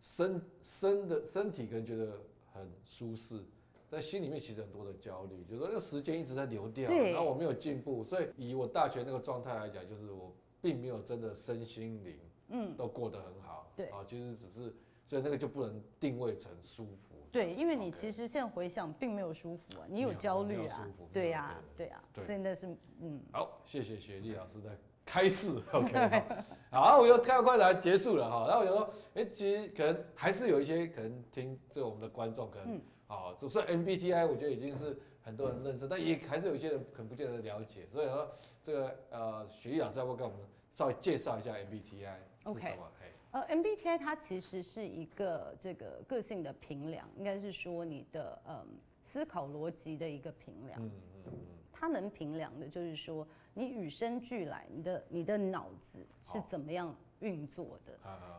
[0.00, 2.22] 身身的身体可能觉得
[2.54, 3.44] 很舒适，
[3.90, 8.02] 但心里面其实很多的焦虑，就是说那个时间一直在流掉，然后我没有进步。
[8.02, 12.16] 所以以我大学那个状态来讲，就是我并没有真的身心灵
[12.50, 12.76] 嗯。
[12.76, 13.72] 都过得很好。
[13.74, 13.86] 对。
[13.86, 14.74] 啊，其实只是
[15.06, 17.16] 所以那个就不能定位成舒服。
[17.32, 22.66] 对，因为你其实现在回想，并没有舒服啊，你有焦虑啊，对呀，对呀，所以那是
[23.00, 23.20] 嗯。
[23.32, 26.22] 好，谢谢雪莉老师的开示， OK，
[26.70, 38.28] 好， 好，我又快快来结束了哈，然后我就说，哎，其实可能还是有一些可能听这个我们的观众可能，啊，就算 MBTI，我觉得已经是很多人认识，但也还是有一些人可能不见得了解，所以说
[38.60, 40.40] 这个呃，雪莉老师要不要跟我们
[40.72, 42.90] 稍微介绍一下 MBTI 是什么？
[43.32, 48.66] 呃，MBTI 它其实是一个这个个性的评量，应该是说你的嗯
[49.04, 50.82] 思考逻辑的一个评量。
[50.82, 51.32] 嗯嗯嗯。
[51.72, 57.92] 它能评量的就是说你与生俱来，你的你的脑子是怎么样运作的。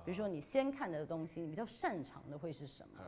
[0.03, 3.01] 比如说你先看的东西，你比较擅长的会是什么？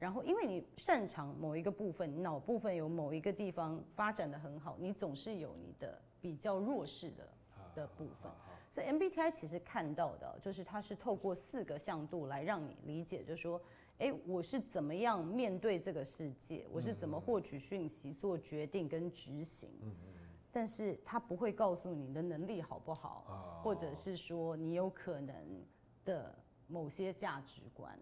[0.00, 7.28] 然后因为你擅长某一个部分，你脑部分有某一个地方发展的很好，你总是有你的比较弱势的
[7.74, 8.32] 的部分。
[8.70, 13.60] 所以 MBTI 其实看到的，就是它是透过四个向度来让你理解，就是说，
[13.98, 19.68] 哎，我是怎么样面对这个世界，我是怎么获取讯息、做决定跟执行。
[20.52, 25.34] 但是它不会告诉你的能力好不好，或者是说你有可能
[26.04, 26.34] 的
[26.66, 27.98] 某些价值观，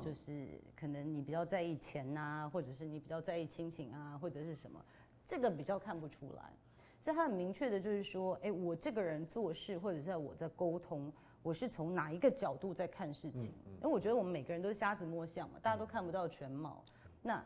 [0.00, 4.84] 就是可能你比较在意钱啊，或者是你比较在意亲情啊，或者是什么，
[5.26, 6.52] 这个比较看不出来。
[7.02, 11.10] 所以他很明确的，就是说，哎，我这个人做事或者是我在沟通，
[11.42, 13.44] 我是从哪一个角度在看事情？
[13.44, 16.84] 因为我觉得我们每个人都是瞎子摸象嘛，大家都看不到全貌。
[17.22, 17.42] 那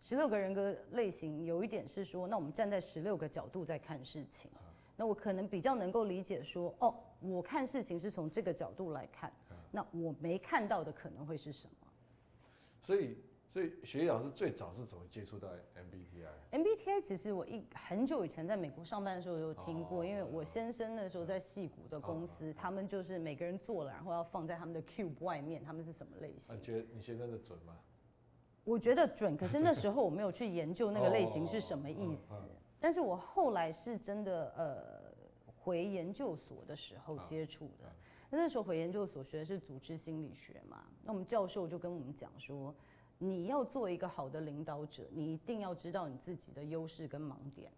[0.00, 4.50] 十六个人格类型有一点是说，那我们站在十六个角度在看事情，
[4.96, 9.32] 那我可能比较能够理解说，哦，我看事情是从这个角度来看，
[9.70, 11.86] 那我没看到的可能会是什么？
[12.82, 13.16] 所以。
[13.50, 26.54] 所以雪莉老师最早是怎么接触到 MBTI？MBTI 其实我一很久以前在美国上班的时候有听过，因为我先生那时候在戏谷的公司，他们就是每个人做了，然后要放在他们的 Cube 外面，他们是什么类型？
[26.54, 27.78] 你觉得你先生的准吗？
[28.64, 32.34] 我觉得准，可是那时候我没有去研究那个类型是什么意思。
[32.78, 35.10] 但是我后来是真的呃
[35.56, 37.90] 回研究所的时候接触的，
[38.28, 42.74] 那时候回研究所学的是组织心理学嘛，那我们教授就跟我们讲说。
[43.18, 47.72] 你要做一个好的领导者，你一定要知道你自己的优势跟盲点，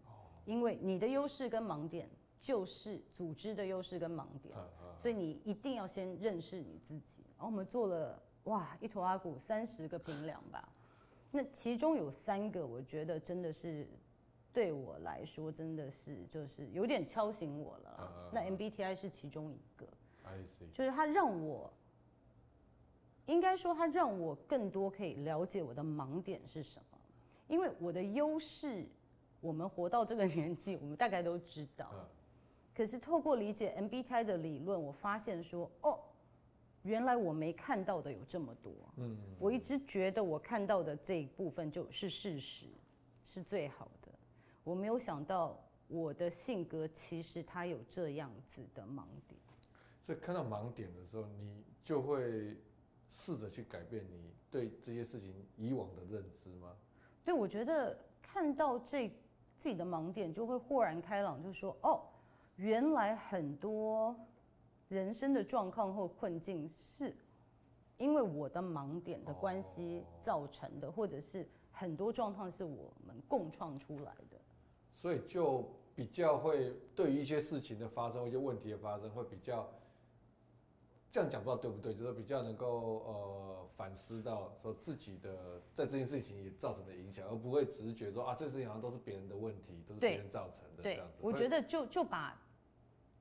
[0.45, 2.09] 因为你的优势跟盲点
[2.41, 4.55] 就是组织的优势跟盲点，
[4.99, 7.25] 所以你一定要先认识你自己。
[7.37, 10.69] 然后我们做了哇一坨阿古三十个评量吧，
[11.31, 13.89] 那其中有三个我觉得真的是
[14.53, 18.31] 对我来说真的是就是有点敲醒我了。
[18.31, 19.87] 那 MBTI 是其中一个，
[20.75, 21.73] 就是它让我。
[23.31, 26.99] 应该说，它让我更多可以了解我的盲点是什么，
[27.47, 28.85] 因为我的优势，
[29.41, 31.93] 我们活到这个年纪，我们大概都知道。
[32.75, 36.01] 可是透过理解 MBTI 的理论，我发现说，哦，
[36.83, 38.73] 原来我没看到的有这么多。
[38.97, 42.67] 嗯，我一直觉得我看到的这一部分就是事实，
[43.25, 44.11] 是最好的。
[44.65, 49.41] 我没有想到我的性格其实它有这样子的盲点。
[50.03, 52.57] 所以看到盲点的时候，你就会。
[53.11, 56.77] 试着去改变你对这些事情以往的认知吗？
[57.25, 59.09] 对，我觉得看到这
[59.59, 62.03] 自己的盲点，就会豁然开朗，就说哦，
[62.55, 64.17] 原来很多
[64.89, 67.13] 人生的状况或困境是
[67.99, 74.39] 因为我的盲点的关系造成的，或者是很多状况是我们共创出来的。
[74.95, 79.69] 所以就比较会对于一些事情的发生，一些问题的发生，会比较。
[81.11, 91.15] 这样讲不知道对不对，就是比较能够呃反思到说自己的在这件事情也造成的影响，而不会只是觉得说啊，这事情好像都是别人的问题，都是别人造成的这样子。
[91.21, 92.41] 我觉得就就把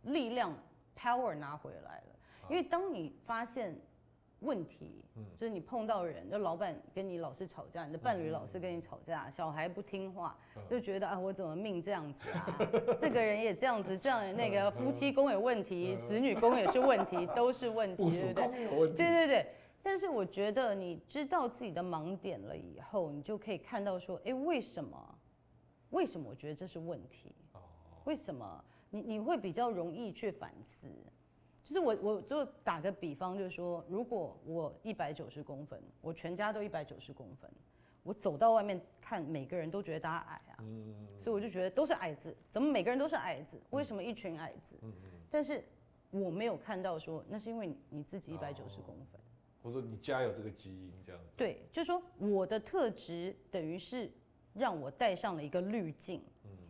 [0.03, 0.55] 力量
[0.95, 3.75] power 拿回来了，因为当你发现。
[4.41, 5.03] 问题，
[5.37, 10.37] 就是你碰到人，就老板跟你老是吵架，你的伴侣老是跟你吵架，小孩不听话，
[10.69, 12.57] 就觉得啊，我怎么命这样子啊？
[12.97, 18.95] 这个人也这样子，这样那个夫妻宫有问题，子女宫也是问题， 都是问题，对不对？
[18.95, 19.47] 对对对。
[19.81, 25.19] 但是我觉得你知道自己的盲点了以后，你就可以看到说，哎，为什么
[25.91, 27.33] 为什么我觉得这是问题？
[27.53, 27.59] 哦，
[28.03, 30.87] 为什么你你会比较容易去反思？
[31.69, 37.47] 就是我我就打个比方，就是说，如果我一百九十公分，我全家都一百九十公分，
[38.01, 43.55] 我走到外面看，每个人都觉得大家矮啊，嗯，所以我就觉得都是矮子，怎么每个人都是矮子？
[43.69, 44.73] 为什么一群矮子？
[45.29, 45.63] 但是
[46.09, 49.21] 我没有看到说，那是因为你自己一百九十公分，
[49.61, 51.29] 或者说你家有这个基因这样子。
[51.37, 54.11] 对，就是说我的特质等于是
[54.55, 56.23] 让我带上了一个滤镜。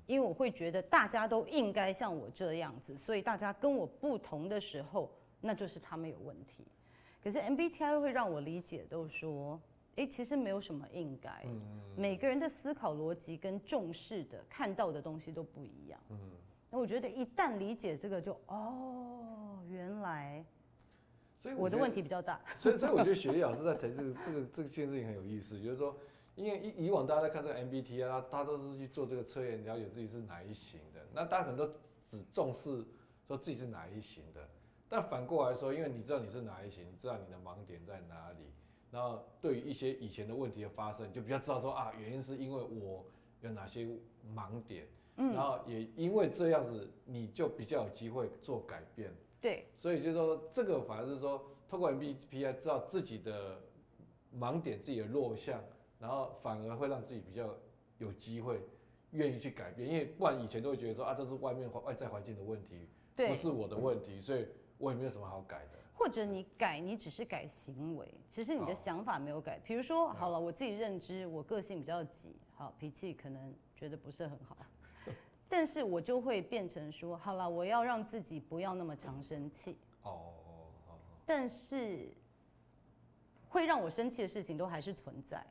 [0.10, 6.66] 因为我会觉得大家都应该像我这样子，所以大家跟我不同的时候，那就是他们有问题。
[7.24, 9.62] 可是 MBTI 会让我理解，都说，
[9.98, 11.46] 哎，其实没有什么应该，
[11.96, 16.00] 每个人的思考逻辑跟重视的看到的东西都不一样。
[16.10, 16.18] 嗯，
[16.72, 20.44] 那我觉得一旦理解这个就，就哦，原来，
[21.38, 22.42] 所以我的问题比较大。
[22.58, 25.96] 所以，所以我觉得雪莉老师在谈这个这个这个件事情很有意思，就是说。
[26.40, 31.02] 因为以以往大家在看这个 MBTI 啊，他都是去做这个测验，了解自己是哪一型的。
[31.14, 31.70] 那大家可能都
[32.06, 32.86] 只重视
[33.28, 34.48] 说自己是哪一型的，
[34.88, 38.54] 但反过来说，因为你知道你是哪一型，你知道你的盲点在哪里，
[38.90, 43.06] 然后对于一些以前的问题的发生，你就比较知道说啊，原因是因为我
[43.42, 43.86] 有哪些
[44.34, 49.14] 盲点，嗯，然后也因为这样子，你就比较有机会做改变。
[49.42, 53.60] 对，所以就是说这个反而是说，透过 MBTI 知道自己的
[54.38, 55.62] 盲点、自己的弱项。
[56.00, 57.54] 然后反而会让自己比较
[57.98, 58.62] 有机会
[59.12, 65.80] 愿意去改变，因为不然以前都会觉得说啊，这是外面外在环境的问题，不是我的问题，所以我也没有什么好改的。
[65.94, 69.60] 或者你改，你只是改行为，其实你的想法没有改。
[69.66, 74.56] 比如说，好了，我自己认知，我个性比较急，好，脾气可能觉得不是很好，
[75.50, 79.78] 但是我就会变成说，好了，我要让自己不要那么常生气。
[80.04, 80.32] 哦。
[81.26, 82.08] 但是
[83.50, 85.46] 会让我生气的事情都还是存在。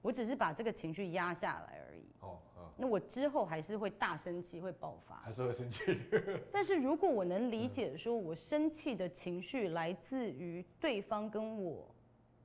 [0.00, 2.02] 我只是把这个情绪压下来而已。
[2.20, 2.38] 哦，
[2.76, 5.16] 那我之后还是会大生气，会爆发。
[5.16, 5.82] 还是会生气。
[6.52, 11.86] 但是如果我能理解，说我生气的情绪来自于对方跟我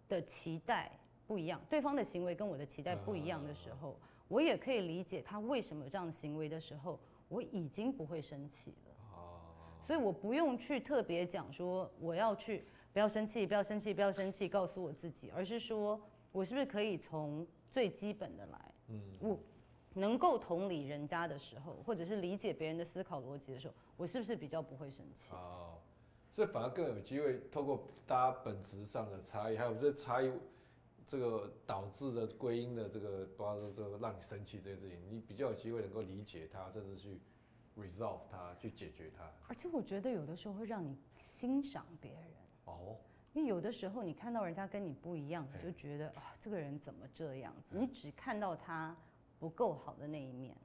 [0.07, 0.91] 的期待
[1.27, 8.93] 不一样，对方的行为跟我的期待不一样的时候，我也可以理解他为什么有这样的行为的时候，我已经不会生气了。
[9.15, 9.39] 哦。
[9.83, 16.01] 所以我不用去特别讲说我要去不要生气，不要生气，不要生气，告诉我自己，而是说。
[16.33, 18.71] 我是不是可以从最基本的来？
[18.89, 19.39] 嗯，我
[19.93, 25.33] 能够同理人家的时候，或者是理解别人的思考逻辑的时候，我是不是比较不会生气？
[25.33, 25.77] 哦，
[26.31, 30.31] 所以反而更有机会透过大家本质上的差异，还有这差异，
[31.05, 37.21] 这个导致的归因的这个，包括这个让你生气这些事情，你比较有机会能够理解它，甚至去
[37.77, 39.31] resolve 它，去解决它。
[39.47, 42.23] 而且我觉得有的时候会让你欣赏别人。
[42.65, 42.97] 哦。
[43.33, 47.75] 因为有的时候你看到人家跟你不一样，你就觉得啊，这个人怎么这样子？
[47.77, 48.95] 你只看到他
[49.39, 50.55] 不够好的那一面，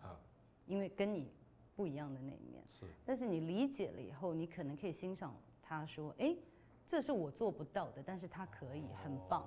[0.66, 1.32] 因为跟你
[1.74, 2.62] 不一样的那一面。
[2.68, 2.84] 是。
[3.04, 6.36] 但是你理解了以后，你可能可以欣赏他说，哎，
[6.86, 9.46] 这是我做不到的，但是他可以，很棒。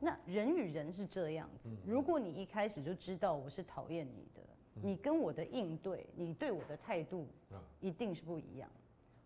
[0.00, 4.42] 那人与人是这样子，如果你一开始就知道我是讨厌你的，
[4.82, 7.28] 你跟我的应对，你对我的态度，
[7.80, 8.68] 一定是不一样。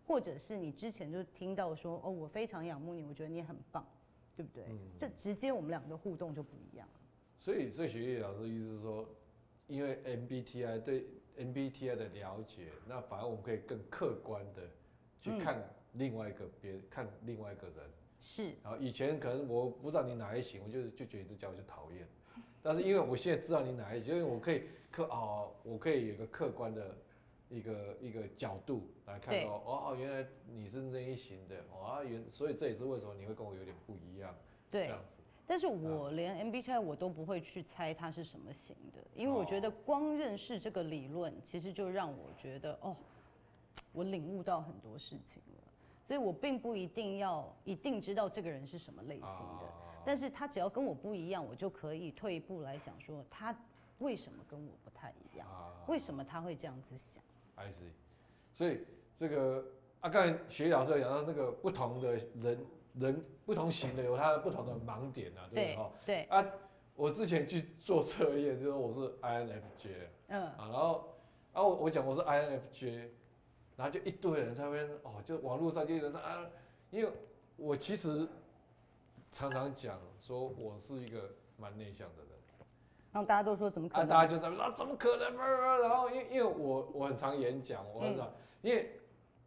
[0.05, 3.83] 或者是你之前就听到说哦，我非常仰慕你，我觉得你很棒，
[4.35, 4.65] 对不对？
[4.69, 6.87] 嗯、这直接我们两个的互动就不一样。
[7.39, 9.07] 所以这雪莉老师意思是说，
[9.67, 11.05] 因为 MBTI 对
[11.39, 14.61] MBTI 的了解，那反而我们可以更客观的
[15.19, 17.75] 去看另外一个别、嗯、看另外一个人。
[18.21, 18.53] 是。
[18.63, 22.07] 然后以前可能我不知道你哪一型，我就就觉得这家伙就讨厌。
[22.61, 26.95] 但是因为我现在知道你哪一型，因为我可以客哦，我可以有一个客观的。
[27.49, 34.35] 一个一个角度来看到哦，原来你是那一型的哦，原所以这也是为什么你会跟我有点不一样，
[34.71, 35.21] 对，这样子。
[35.47, 42.97] 但是我连 MBTI 我都不会去猜它是什么型的，因为我觉得光认识这个理论，其实就让我觉得哦，
[43.93, 45.63] 我领悟到很多事情了。
[46.03, 49.71] 所以我并不一定要一定知道这个人是什么类型的，
[50.03, 53.55] 但是他只要跟我不一样，我就可以退一步来想说他
[53.99, 55.47] 为什么跟我不太一样，
[55.87, 57.23] 为什么他会这样子想。
[57.55, 57.91] I see，
[58.53, 59.65] 所以这个
[60.01, 62.65] 啊，刚才雪莉老师讲到那个不同的人
[62.95, 66.05] 人不同型的有他的不同的盲点啊，对不对？
[66.05, 66.45] 对啊，
[66.95, 71.15] 我之前去做测验，就说我是 INFJ，嗯啊，然后
[71.53, 73.09] 啊我我讲我是 INFJ，
[73.77, 76.45] 然后就一堆人在那边哦，就网络上就有人说啊，
[76.91, 77.11] 因为
[77.57, 78.27] 我其实
[79.31, 82.34] 常常讲说我是一个蛮内向的人。
[83.15, 84.05] 然后大家都说怎么可能？
[84.05, 85.37] 啊、大家就在说怎么可能？
[85.79, 88.99] 然后因为因为我我很常演讲，我很常，嗯、因为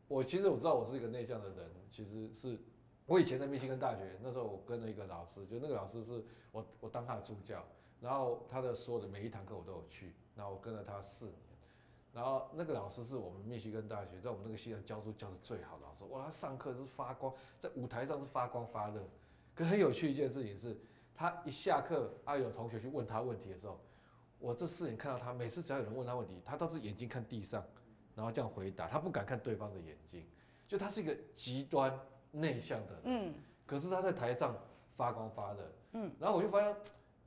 [0.09, 2.59] 我其实我知道我是一个内向的人，其实是
[3.05, 7.63] 我以前在密西根大学那时候，我跟了一个老师，就那个老师是我我当他的助教，
[8.01, 11.37] 然后他的所有的每一堂课我都有去，然后我跟了他四年，
[12.15, 19.07] 然后那个老师是我们密西根大学在我们那个系上教书教的最好的老师，哇，他上课是发光，在舞台上是发光发热。
[19.55, 20.75] 可很有趣一件事情是，
[21.19, 23.77] 他一下课啊，有同学去问他问题的时候，
[24.39, 27.61] 我这四眼看到他，每次只要有人问他问题，他都是眼睛看地上，
[28.15, 30.25] 然后这样回答，他不敢看对方的眼睛，
[30.69, 31.93] 就他是一个极端
[32.31, 33.35] 内向的人，嗯，
[33.67, 34.57] 可是他在台上
[34.97, 36.77] 发光发热，嗯，然后我就发现，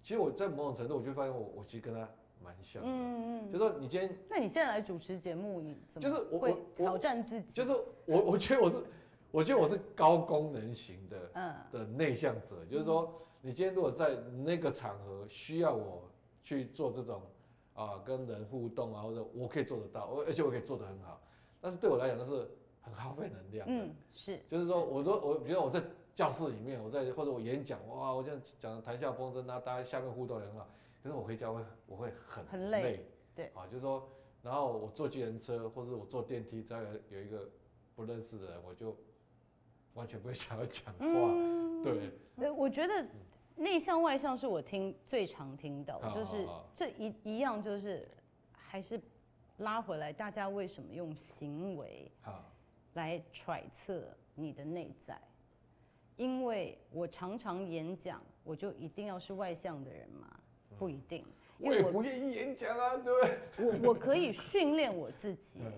[0.01, 2.09] 其实我在某种程度，我就发现我我其实跟他
[2.41, 7.53] 蛮像的，嗯嗯，就说你今天，那你现在来主持节目，你怎么就是我会挑战自己？
[7.53, 7.73] 就是
[8.05, 8.77] 我我觉得我是。
[9.33, 14.15] 我觉得我是高功能型的，嗯，的内向者，就是说，你今天如果在
[14.45, 16.03] 那个场合需要我
[16.43, 17.23] 去做这种
[17.73, 21.19] 啊跟人互动啊，或者我可以做得到，而而且我可以做得很好，
[21.59, 22.47] 但是对我来讲那是
[22.81, 25.81] 很耗费能量的，嗯，是，就是说，我说我比如我在
[26.13, 30.67] 教室里面，我在或者我演讲，哇，我这样讲的谈笑风生，那大家下面互动也很好，
[31.01, 34.07] 可是我回家会我会很很累，对，啊，就是说，
[34.43, 37.49] 然后我坐计程车或者我坐电梯，只要有有一个
[37.95, 38.95] 不认识的人，我就。
[39.93, 42.49] 完全不会想要讲话，嗯、对。
[42.49, 43.05] 我觉得
[43.61, 48.07] 内向外向是我听最常听到就是这一一样，就是
[48.51, 48.99] 还是
[49.57, 52.11] 拉回来，大家为什么用行为
[52.93, 54.03] 来揣测
[54.33, 55.21] 你的内在？
[56.17, 60.27] 因为我常常演讲，我就一定要是外向的人吗？
[60.77, 61.25] 不一定。
[61.59, 63.81] 因为我，不愿意演讲啊，对不对？
[63.83, 65.59] 我我可以训练我自己。
[65.61, 65.71] 嗯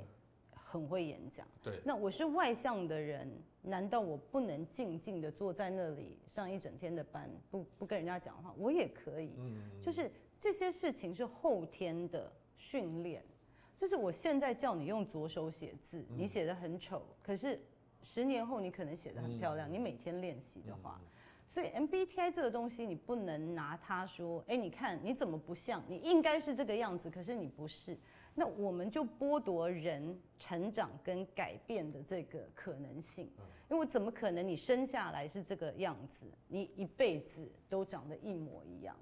[0.73, 1.79] 很会演讲，对。
[1.85, 3.31] 那我是外向的人，
[3.63, 8.53] 难道我不能静静的坐在那里上一整天的班，不不跟人家讲话？
[8.57, 9.31] 我也可以。
[9.37, 9.57] 嗯。
[9.81, 13.23] 就是这些事情是后天的训练。
[13.79, 17.59] 就是我现在叫你用左手写字，你写的很丑，可是
[18.01, 19.71] 十年后你可能写的很漂亮。
[19.71, 21.01] 你每天练习的话，
[21.49, 25.83] 所以 MBTI 这个东西你不能拿它说，哎，你看你怎么不像？
[25.87, 27.97] 你应该是这个样子，可是你不是。
[28.35, 33.29] 那我们就剥夺人成长跟改变的这个可能性，
[33.69, 38.95] 因为怎么可能你生下来是这个样子，你一辈子都长得一模一样，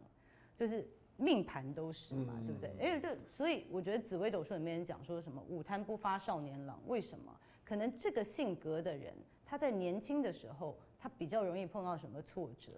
[0.57, 2.75] 就是命盘都是嘛，对不对？
[2.79, 7.33] 哎，对，所以我觉得紫微斗数里面讲说什么“午贪不发少年郎”，为什么？
[7.63, 9.15] 可能这个性格的人，
[9.45, 12.71] 他在年轻的时候，他比较容易碰到什么挫折，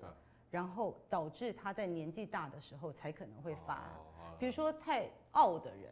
[0.51, 3.89] 然后导致他在年纪大的时候才可能会发，
[4.37, 5.91] 比如说太傲的人。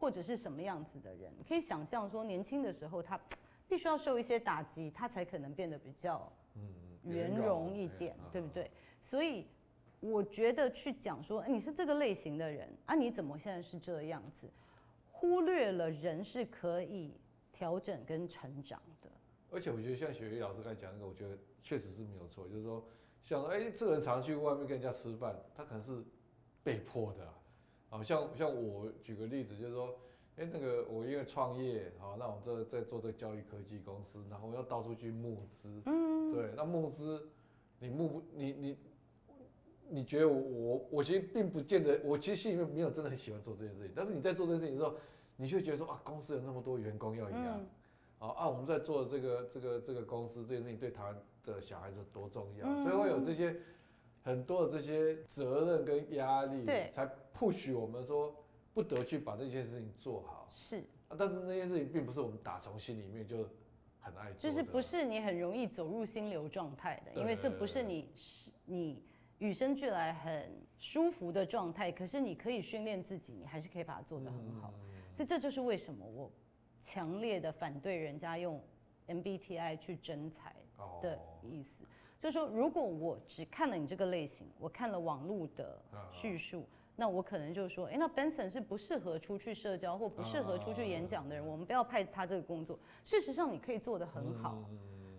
[0.00, 3.20] 或者是什么样子的人，可以想象说，年轻的时候他
[3.68, 6.32] 必须要受一些打击，他才可能变得比较
[7.04, 8.70] 圆融一点，对不对？
[9.02, 9.46] 所以
[10.00, 14.48] 我觉得去讲说，你是这个类型的人啊，你怎么现在是这样子？
[15.12, 17.14] 忽略了人是可以
[17.52, 19.10] 调整跟成长的。
[19.50, 22.82] 而且我觉得像雪莉老师刚才讲那个，我觉得确实是没有错，就是说，
[23.20, 26.02] 像哎，这个人常常去外面跟人家吃饭，他可能是
[26.62, 27.34] 被迫的啊。
[27.90, 29.98] 好像像我举个例子，就是说，
[30.36, 37.28] 哎，那个我因为创业，好，那我这在做这个教育科技公司，然后要到处去募资，嗯，对，那募资，
[37.80, 38.78] 你募不，你你，
[39.88, 44.96] 你觉得我我我其实并不见得，我其实心里面没有真的很喜欢做这件事情，但是你在做这件事情的时候，
[45.36, 47.60] 你就觉得说啊，公司有那么多员工要养，啊、
[48.20, 53.56] 嗯、啊，我们在做这个这个这个公司这件事情对台湾的小孩子多重要，嗯、所以会有这些。
[54.22, 58.34] 很多的这些责任跟压力，对，才 push 我们说
[58.74, 60.46] 不得去把这些事情做好。
[60.50, 60.84] 是，
[61.16, 63.48] 但是那些事情并不是我们打从心里面就
[63.98, 69.02] 很爱做，就是不是你很容易走入心流状态的，因为这不是你是你
[69.38, 71.90] 与生俱来很舒服的状态。
[71.90, 74.72] 可是你可以训练自己，你还是可以把它做得很好。
[75.14, 76.30] 所以这就是为什么我
[76.82, 78.62] 强烈的反对人家用
[79.08, 80.54] MBTI 去征才
[81.02, 81.84] 的意思。
[82.20, 85.80] 就是说，如果我只看了你这个类型，我看了网络的
[86.12, 92.78] 叙述，那我可能就说，哎，那 Benson 是不适合出去社交或不适合出去演讲的人，我们不要派他这个工作。
[93.04, 94.62] 事实上，你可以做得很好。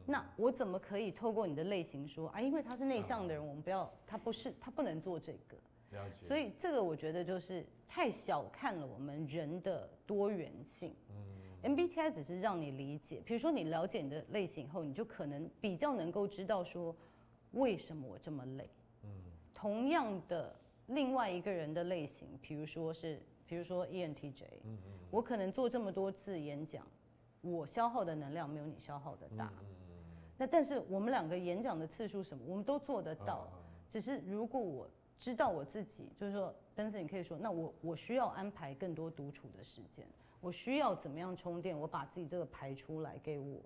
[0.06, 2.40] 那我怎么可以透过你的类型说啊？
[2.40, 5.58] 因为他是内向的人，我们不要，他不是，他不能做这个。
[5.92, 6.28] 了解。
[6.28, 10.96] 所以这个我觉得就是太小看了我们人的多元性。
[11.64, 16.96] MBTI 只是让你理解，比如说你了解你的类型后，你就可能比较能够知道说，
[17.52, 18.70] 为什么我这么累。
[19.04, 19.10] 嗯，
[19.54, 20.56] 同样的
[20.88, 26.86] 另外一个人的类型，比如说是，比如说 ENTJ，嗯嗯，我可能做这么多次演讲，
[27.42, 29.54] 我消耗的能量没有你消耗的大。
[29.60, 29.96] 嗯嗯，
[30.38, 33.48] 那但是我们两个演讲的次数什么，我们都做得到，
[33.88, 34.90] 只是如果我
[35.20, 40.08] 知道我自己，就是说，Benson 你可以说，那我我需要安排更多独处的时间。
[40.42, 41.80] 我需要怎么样充电？
[41.80, 43.62] 我把自己这个排出来给我。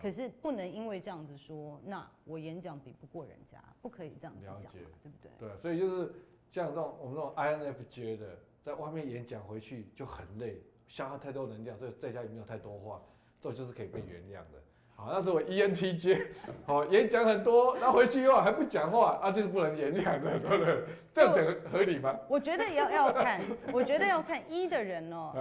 [0.00, 5.30] 可是不能因为这样子说，那我演讲比不过人家，不可以这样子讲，对不对？
[5.38, 6.12] 对，所以就是
[6.50, 13.02] 像这种我们这种 INFJ 的在外面演讲回去就很累，消耗太多能量，所以在家里没有太多话，
[13.40, 14.62] 这就是可以被原谅的。
[14.96, 16.26] 好，那是我 ENTJ，
[16.64, 20.82] 好，演讲很多，然后回去以后还不讲话，啊，就是不能原谅的，对不对？
[21.12, 22.18] 这样讲合理吗？
[22.28, 23.40] 我觉得要要看，
[23.72, 25.34] 我觉得要看一的人哦，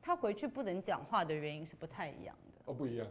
[0.00, 2.62] 他回去不能讲话的原因是不太一样的。
[2.66, 3.06] 哦，不一样。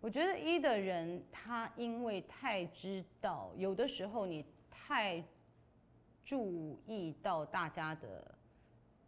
[0.00, 5.22] 我觉得一的人他因为太知道，有的时候你太
[6.24, 8.34] 注意到大家的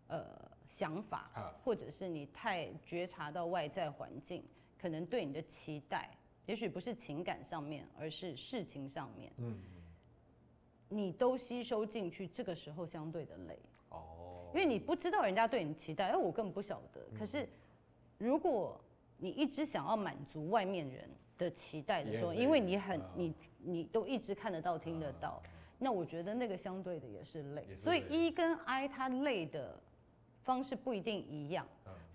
[0.08, 0.24] 呃
[0.68, 1.30] 想法，
[1.64, 4.44] 或者是你太觉察到外在环境
[4.80, 6.10] 可能对你的期待。
[6.48, 9.54] 也许不是情感上面，而是事情上面，嗯，
[10.88, 13.58] 你都吸收进去，这个时候相对的累。
[13.90, 17.06] 哦，因为你不知道人家对你期待，哎，我根本不晓得。
[17.18, 17.46] 可是
[18.16, 18.80] 如果
[19.18, 25.42] 你一直想要满足外面人的期待的时候，因为你很你你都一直看得到听得到，
[25.78, 27.66] 那我觉得那个相对的也是累。
[27.74, 29.78] 所以一跟 I 它累的
[30.44, 31.68] 方式不一定一样。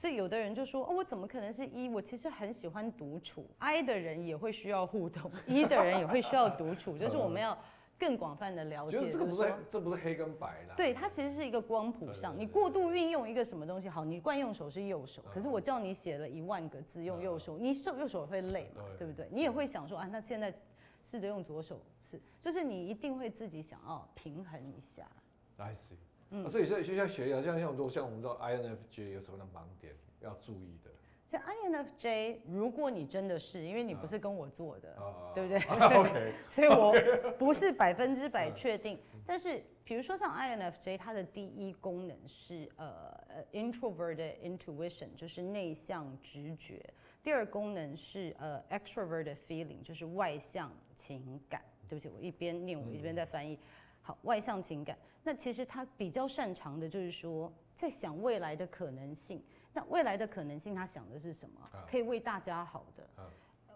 [0.03, 3.49] 所以有的人就说：“哦，我怎么可能是一我其实很喜欢独处。
[3.59, 7.57] I 的人也会需要互动，E 的人也会需要独处，就是我们要
[7.97, 9.09] 更广泛的了解。
[9.09, 10.75] 这个不是这不是黑跟白的。
[10.75, 19.25] 对，它其实是一个光谱上，你过度运用一个什么东西，好，你惯用手是右手，可是我叫你写了一万个字用右手，你手右手会累嘛，对不对？
[19.31, 20.53] 你也会想说啊，那现在
[21.01, 25.09] 试着用左手，是，就是你一定会自己想要平衡一下。
[25.55, 25.95] I see。
[26.35, 30.89] 嗯，所以所以就像学一样，像像多像我们知道 INFJ 有什么的盲点要注意的。
[31.27, 35.87] 像 INFJ，如果你真的是，因为你不是跟我做的，啊、对不对、啊？
[35.99, 36.33] OK。
[36.49, 36.93] 所以我
[37.37, 38.99] 不是百分之百确定。
[39.25, 46.83] 但是比如说像 INFJ，它的第一功能是呃呃 introverted intuition，就是内向直觉。
[47.23, 51.61] 第二功能是呃 extroverted feeling，就是外向情感。
[51.87, 53.57] 对不起，我一边念我一边在翻译。
[54.03, 54.95] 好，外向情感。
[55.23, 59.41] 那其实他比较擅长的就是说，在想未来的可能性。
[59.73, 61.61] 那未来的可能性，他想的是什么？
[61.89, 63.09] 可以为大家好的。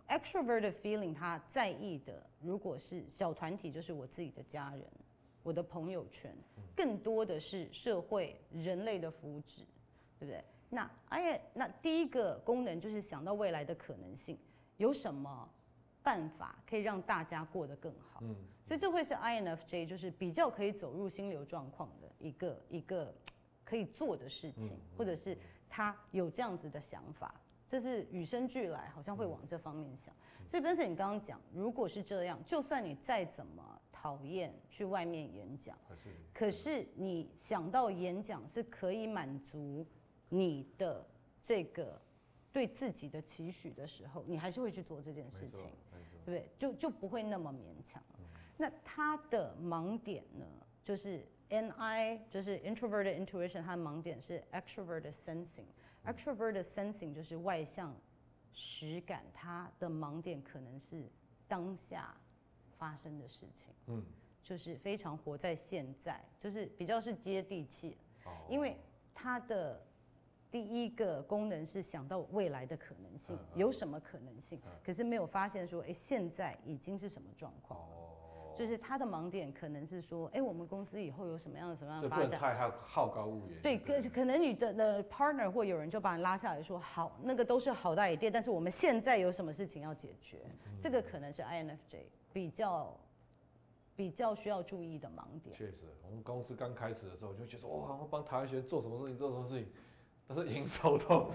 [0.10, 4.86] Extroverted feeling，他在意的，如果是小团体，就是我自己的家人、
[5.44, 6.36] 我的朋友圈，
[6.76, 9.62] 更多的是社会人类的福祉，
[10.20, 10.44] 对不对？
[10.70, 14.38] 那哎，那第一个功能就是想到未来的可能性，
[14.78, 15.50] 有什么
[16.08, 18.22] 办法可以让大家过得更好？
[18.22, 18.34] 嗯。
[18.66, 23.14] 所以这会是 INFJ，就是比较可以走入心流状况的一个一个
[23.66, 25.38] 可以做的事情，或者是
[25.70, 27.36] 他有这样子的想法，
[27.68, 30.16] 这是与生俱来，好像会往这方面想。
[30.50, 35.78] 所以 Benson，你刚刚讲，如果是这样，就算你再怎么讨厌去外面演讲，
[36.34, 39.86] 可是你想到演讲是可以满足
[40.30, 41.06] 你的
[41.44, 42.02] 这个
[42.52, 45.70] 对自己的期许的时候，你还是会去做这件事情，
[46.28, 46.52] 对不对？
[46.60, 48.04] 就就不会那么勉强。
[48.58, 50.46] 那他的盲点呢，
[50.84, 57.96] 就是 N I，就是 introverted intuition，他的盲点是 extroverted sensing，extroverted sensing 就是外向
[58.52, 61.10] 实感，他的盲点可能是
[61.48, 62.14] 当下
[62.78, 64.04] 发生的事情，嗯，
[64.44, 67.96] 就是非常活在现在，就是比较是接地气，
[68.50, 68.76] 因为
[69.14, 69.82] 他的
[70.50, 77.80] 第一个功能是想到未来的可能性，有什么可能性，可是没有发现说，哎，现在已经是什么状况。
[78.56, 82.40] 就是他的盲点可能是说，哎，我们公司以后有什么样的什么样的发展？
[82.40, 83.62] 太好好高骛远。
[83.62, 90.40] 对，可可能你的的 partner 或有人就把你拉下来说，好，那个都是好的 idea，但是我们现在有什么事情要解决？
[90.66, 92.98] 嗯、这个可能是 INFJ 比较
[93.96, 95.56] 比较需要注意的盲点。
[95.56, 99.72] 确实，我们公司刚开始的时候，我就觉得哇，我帮台湾学做什么事情，做什么事情，
[100.28, 101.30] 但是营收都。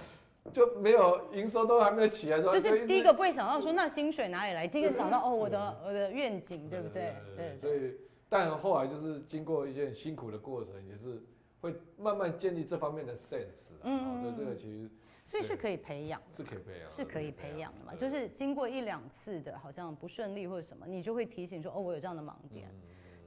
[0.53, 7.15] 就没有营收都还没有起来，就是第一个不会想到说那薪水哪里来，第一个想到哦我的我的愿景对不对？
[7.37, 7.95] 对，所以
[8.29, 11.23] 但后来就是经过一些辛苦的过程，也是
[11.61, 13.71] 会慢慢建立这方面的 sense。
[13.85, 14.91] 嗯，所以这个其实
[15.25, 17.95] 所以是可以培养，是可以培养，是可以培养的嘛。
[17.95, 22.69] 就是经过一两次的好像不顺利或者什么，你就会提醒说哦我有这样的盲点，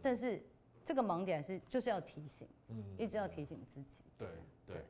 [0.01, 0.43] 但是
[0.83, 4.01] 这个盲点是就是要提醒，嗯，一直要提醒自己。
[4.17, 4.27] 对
[4.67, 4.83] 对。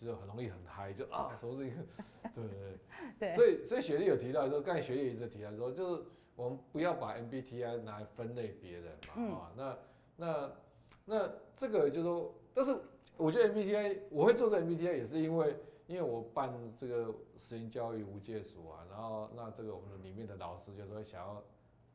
[0.00, 1.86] 就是很容易很嗨，就啊 什么事情，
[2.34, 2.78] 对对对，
[3.18, 3.32] 对。
[3.34, 6.02] 所以所以雪莉有提到说，刚才雪莉一直提到说，就是
[6.34, 9.78] 我们不要把 MBTI 拿来分类别人嘛，嗯、啊，那
[10.16, 10.52] 那
[11.04, 12.76] 那这个就是说，但是
[13.16, 15.56] 我觉得 MBTI 我会做这 MBTI 也是因为，
[15.86, 21.42] 因为我办这个实营教育无界塾啊，然后那这个我们里面的老师就说想要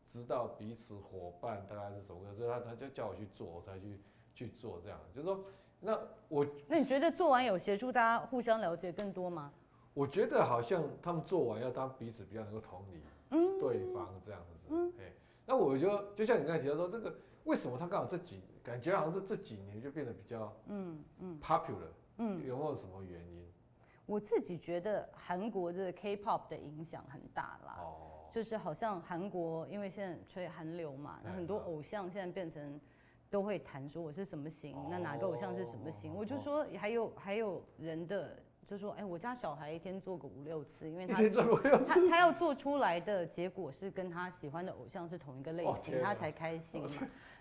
[0.06, 4.00] 知道彼此伙伴大概是什么，所以他他就叫我去做，我才去
[4.34, 5.44] 去做这样，就是说。
[5.82, 9.52] 那我那你觉得做完有协助大家互相了解更多吗？
[9.94, 13.02] 我觉得好像他们做完要当彼此比较能够同理，
[13.32, 15.12] 嗯，对方这样子，嗯，哎，
[15.46, 17.14] 那我就就像你刚才提到说，这个
[17.44, 23.46] 为什么他刚好这几感觉好像是这几年就变得比较，嗯嗯，popular，嗯，有没有什么原因？
[24.06, 27.78] 我自己觉得韩国这个 K-pop 的影响很大啦。
[27.82, 32.80] 哦，就是好像韩国因为现在吹韩流嘛，那很多偶像现在变成
[33.32, 36.14] 都会谈说我是什么型，那哪个偶像是什么型？
[36.14, 38.38] 我就说还有还有人的。
[38.64, 41.16] 就说，哎、欸，我家小孩一天做个五六次，因为他
[41.86, 46.90] 他他要做出来的结果是跟他喜欢的偶像是同一个类型，哦、他才开心嘛。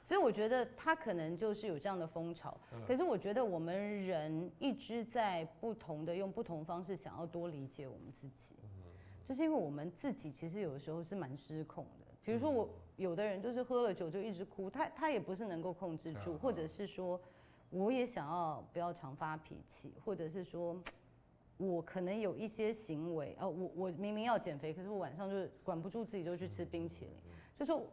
[0.02, 2.58] 所以我觉得他可能就是有这样的风潮。
[2.84, 8.56] 可是我觉得我们人一直在不同的用不同方式想要多理解我们自己，
[9.24, 12.06] 就是因为我们自己其实有的时候是蛮失控的。
[12.24, 12.68] 比如说我
[13.00, 17.20] 有的人就是喝了酒就一直哭，他他也不是能够控制住，或者是说
[17.70, 20.80] 我也想要不要常发脾气，或者是说。
[21.62, 27.12] 我可能有一些行为，哦，我我明明要减肥，可是我晚上就是管不住自己，就去吃冰淇淋。
[27.58, 27.86] 就说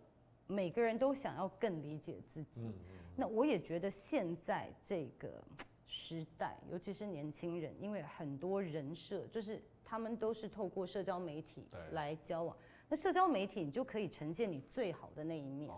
[0.47, 2.71] 每个人都想要更理解自己，
[3.17, 5.43] 那我也觉得现在这个
[5.85, 12.55] 时代，尤其是年轻人，因为很多人设就是他们都是透过社交媒体来交往，
[12.89, 15.69] 那社交媒体你就可以呈现你最好的那一面。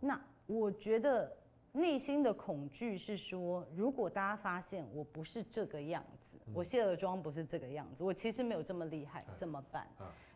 [0.00, 1.34] 那我觉得
[1.72, 6.36] 内心的恐惧是说，如果大家发现我不是这个样子。
[6.54, 9.86] 我卸了妆不是这个样子，我其实没有这么厉害，怎么办？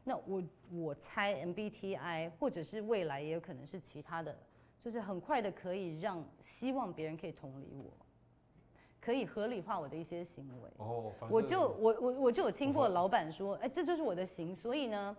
[0.04, 4.36] 那我我猜 MBTI 或者是未来也有可能是其他的，
[4.82, 7.90] 就是很快的可以让希望别人可以同理我，
[9.00, 10.70] 可以合理化我的一些行为。
[10.76, 15.16] 哦，我就我我我就有听过老板说，哎，这就是我的行，所以呢。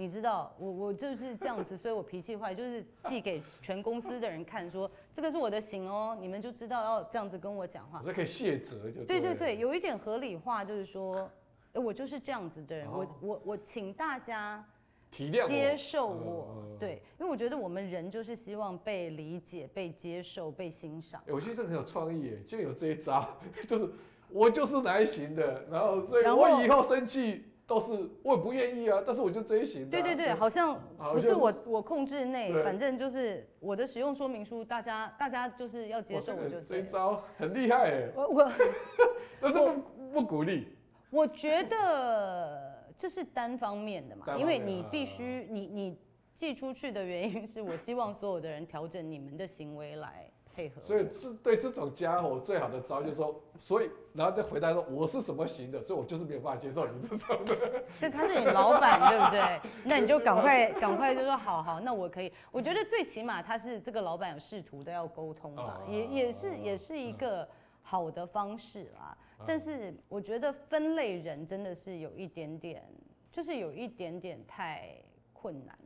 [0.00, 8.00] 你知道我我就是这样子，所以我脾气坏，就是寄给全公司的人看，说这个是我的型哦，你们就知道要这样子跟我讲话。
[8.02, 9.20] 这可以卸责就对。
[9.20, 11.30] 对对对，有一点合理化，就是说，
[11.74, 14.66] 哎，我就是这样子的人，我我我请大家
[15.10, 21.22] 体谅接受我，对，因为我觉得我们人就是希望被理解、被接受、被欣赏。
[21.26, 23.36] 我觉得这个很有创意，就有这一招，
[23.68, 23.92] 就是
[24.30, 27.44] 我就是哪一型的，然后所以我以后生气。
[27.70, 29.88] 都是我也不愿意啊，但是我就这一型。
[29.88, 30.76] 对对对，好像
[31.12, 36.62] 不是我我控制内，反正就是我的使用说明书，大家大家就是要接受我就对。
[36.62, 38.08] 这一招很厉害哎。
[38.16, 38.52] 我我，
[39.40, 40.66] 但是不不鼓励。
[41.10, 45.98] 我觉得这是单方面的嘛，因为你必须你你
[46.34, 50.29] 寄出去的原因是我希望所有的人调整你们的行为来。
[50.54, 57.84] 配合，所以这对这种家伙最好的招就是说，所以然后再回答说我是什么型的，所以我就是没有办法接受你这种的。
[58.00, 59.60] 但他是你老板，对不对？
[59.84, 62.32] 那你就赶快赶快就说好好，那我可以。
[62.50, 67.48] 我觉得最起码他是这个老板有试图的要沟通嘛，也也是也是一个
[67.82, 69.16] 好的方式啦。
[69.46, 72.86] 但是我觉得分类人真的是有一点点，
[73.32, 74.94] 就是有一点点太
[75.32, 75.78] 困难。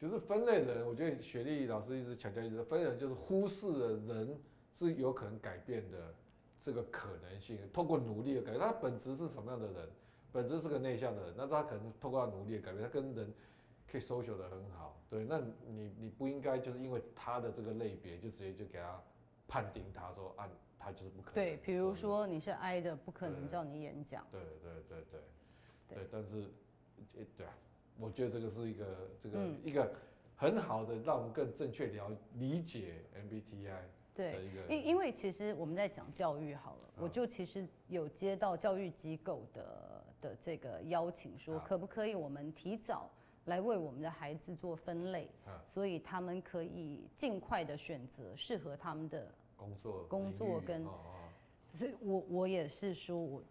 [0.00, 4.40] 就是分类人，我觉得雪莉老师一直强调，就是分类人就是忽视了人
[4.72, 6.14] 是有可能改变的
[6.58, 8.58] 这个可能性，通过努力的改变。
[8.58, 9.90] 他本质是什么样的人？
[10.32, 13.30] 本质是个内向的人，那他可能通过他努力的改变，他跟人
[13.86, 14.98] 可以 social 的很好。
[15.10, 19.02] 对，那你你不应该就是因为他的这个类别就直接就给他
[19.46, 20.48] 判定他说啊，
[20.78, 21.34] 他就是不可能。
[21.34, 24.26] 对，比如说你是 I 的，不可能叫你演讲。
[24.32, 25.20] 对对对对
[25.90, 26.46] 对，对，但是，
[27.36, 27.52] 对啊。
[28.00, 28.86] 我觉得这个是一个
[29.20, 29.92] 这个一个
[30.34, 33.82] 很好的让我们更正确了理解 MBTI
[34.14, 34.62] 的一个。
[34.68, 43.10] 因因为其实我们在讲教育好了，我就其实有接到教育机构的的这个邀请，说可不可以我们提早
[43.44, 45.28] 来为我们的孩子做分类，
[45.66, 50.86] 所以他们可以尽快的选择适合他们的工作工作跟。
[51.74, 53.42] 所以我我也是说我。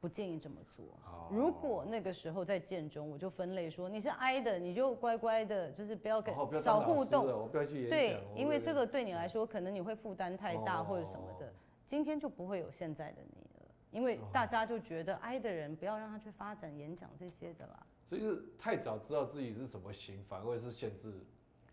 [0.00, 0.86] 不建议这么做。
[1.30, 7.48] 如果那个时候在建中，我就分类说你是 I 的，你就乖乖的，就是不要跟少互动。
[7.52, 11.52] 对，因为这个对你来说，可能你会负担太大或者什么的。
[11.86, 17.86] 今天就不会有现在的你了，因为大家就觉得 I 的人不要让他去发展演讲这些的啦。
[18.08, 21.12] 所以是太早知道自己是什么型，反而会是限制，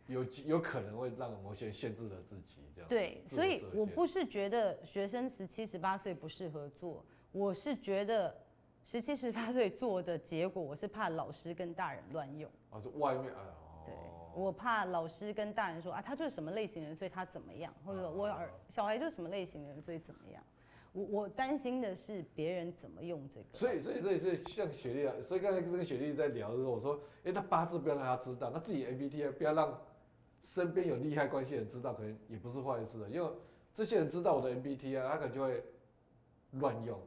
[0.05, 2.89] 有有可能会让某些人限制了自己这样。
[2.89, 7.03] 对，所以我不是觉得学生十七十八岁不适合做。
[7.31, 8.35] 我是觉得
[8.83, 12.49] 十七十八岁做的结果，我是怕老师跟大人乱用。
[12.69, 13.39] 啊，是外面啊。
[13.85, 13.93] 对，
[14.35, 20.43] 我怕老师跟大人说啊，他就是什么类型的人，所以他怎么样，或者我儿小孩就是什么类型的人，所以怎么样。
[20.93, 23.45] 我我担心的是别人怎么用这个。
[23.53, 29.79] 所以所以所以所以像雪莉啊，所以刚才跟雪莉在聊的时候，我说，哎，他八字不要让他知道，他自己 MBTI 不要让
[30.41, 33.29] 身边有利害关系的人知道，可能也不是坏事的，因为
[33.73, 35.63] 这些人知道我的 MBTI，他可能就会
[36.53, 36.99] 乱用。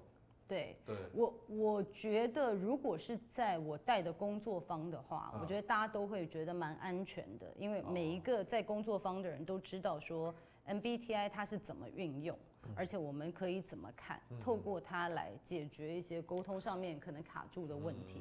[0.50, 0.96] 对，对。
[1.14, 10.34] 我我觉得，如果是在我带的工作方的话，我觉得大家都会觉得蛮安全的，因为每一个在工作方的人都知道说
[10.66, 12.36] MBTI 它是怎么运用，
[12.74, 18.20] 而且我们可以怎么看，透过它来解决一些沟通上面可能卡住的问题。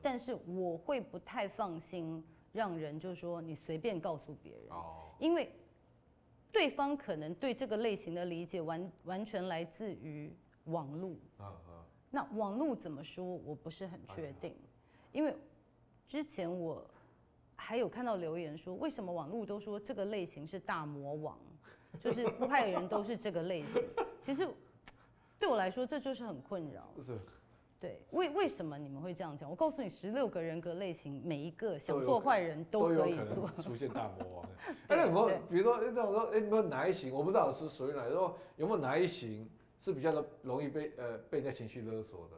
[0.00, 2.22] 但是我会不太放心
[2.52, 4.68] 让人就说你随便告诉别人，
[5.18, 5.50] 因为
[6.52, 10.32] 对方可能对这个类型的理解完完全来自于
[10.64, 11.14] 网络。
[12.10, 14.54] 那网路怎么说，我不是很确定，
[15.12, 15.34] 因为
[16.06, 16.84] 之前我
[17.56, 21.38] 还有看到留言说，为什么网路都说这个类型是大魔王，
[22.00, 23.82] 就是不害人都是这个类型。
[24.22, 24.48] 其实
[25.38, 26.88] 对我来说，这就是很困扰。
[27.00, 27.18] 是。
[27.80, 29.50] 对，为为什么你们会这样讲？
[29.50, 34.48] 我告诉你，十六个人格类型，每一个想做坏人都可以做，出现大魔王。
[34.88, 37.12] 但是有没有，比如说，哎，这种说，哎，有没有哪一型？
[37.12, 39.46] 我不知道是属于哪一种，有没有哪一型
[39.84, 42.36] 是比较的容易被呃被人家情绪勒索的？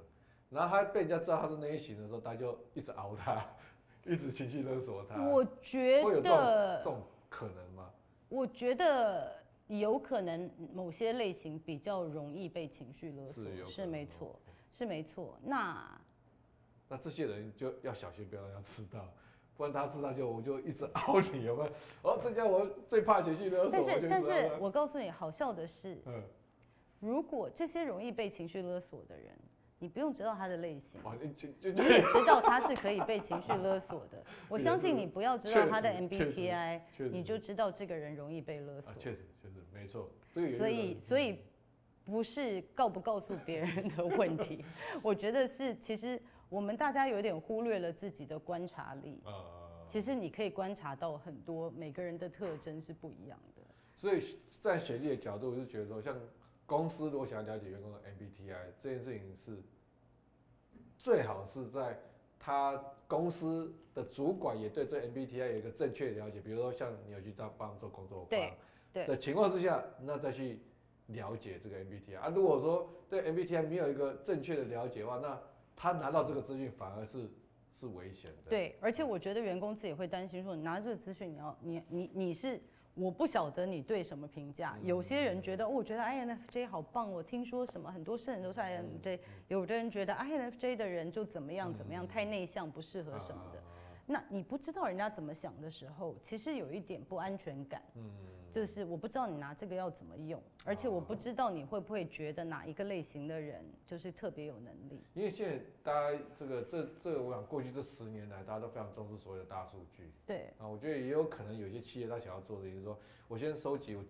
[0.51, 3.47] 然后他被人家知道他是那一型的时候，他就一直熬他，
[4.05, 5.23] 一直情绪勒索他。
[5.23, 7.89] 我觉得这种可能吗？
[8.29, 9.33] 我觉得
[9.69, 14.37] 有可能，某些类型比较容易被情绪勒索，是，是没错。
[14.73, 16.01] 是没错，那
[16.89, 19.09] 那这些人就要小心，不要让他知道，
[19.57, 21.71] 不然他知道就我就一直凹你，有没有？
[22.03, 23.73] 哦，这家我最怕情绪勒索。
[23.73, 26.23] 但是但是我告诉你，好笑的是，嗯，
[27.01, 29.33] 如果这些容易被情绪勒索的人，
[29.79, 31.01] 你不用知道他的类型，
[31.63, 34.23] 你也知道他是可以被情绪勒索的。
[34.49, 36.81] 我相信你不要知道他的 MBTI，
[37.11, 38.93] 你就知道这个人容易被勒索。
[38.95, 41.39] 确实确实没错，这个所以所以。
[42.09, 44.65] 不是告不告诉别人的问题，
[45.03, 46.17] 我觉得是其实
[46.49, 49.21] 我们大家有点忽略了自己的观察力。
[49.89, 53.63] 其实你可以观察到很多每个人的特征是不一样的。
[53.93, 56.17] 所以在学历的角度，我就觉得说，像
[56.67, 59.63] 公司如果想要了解员工的 MBTI 这件事情，是
[60.99, 61.99] 最好是在
[62.39, 66.41] 他公司的主管也对这 MBTI 有一个正确的了解。
[66.41, 68.53] 比如说像你有去帮帮做工作对
[68.93, 70.61] 的情况之下，那再去。
[71.11, 75.41] 了解这个 MBTI 啊，如果说对 MBTI 没有一个正确的了解的话，那
[75.77, 77.31] 他拿到这个资讯反而是
[77.77, 78.51] 是危险的。
[78.51, 82.61] 对，而且我觉得员工自己会担心说，你拿这个资讯，你要你你你是
[82.97, 84.77] 我不晓得你对什么评价。
[84.83, 89.21] 有些人觉得，哦，我觉得 INFJ 好棒，我听说什么很多圣人都是 INFJ。
[89.49, 93.63] 有的人觉得 INFJ 的人就怎么样怎么样，太内向不适合什么的。
[94.07, 97.83] 那你不知道人家怎么想的时候，其实有一点不安全感。
[97.95, 98.11] 嗯。
[98.53, 105.03] 就是我不知道你拿这个要怎么用，而且我不知道你会不会觉得哪一个类型的人就是特别有能力。
[105.15, 110.11] 因为现在大家这个这这个，我想过去这十年来，大家都非常重视所谓的大数据。
[110.27, 110.53] 对。
[110.59, 114.05] 啊，我觉得也有可能有些企业他想要做的，就是说我先收集我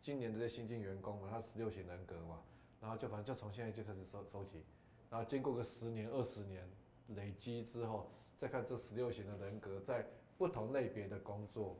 [0.00, 2.40] 今年这些新进员工嘛，他十六型人格嘛，
[2.80, 4.62] 然后就反正就从现在就开始收收集，
[5.10, 6.68] 然后经过个十年二十年
[7.16, 11.76] 累积之后，再看这十六型的人格在不同类别的工作。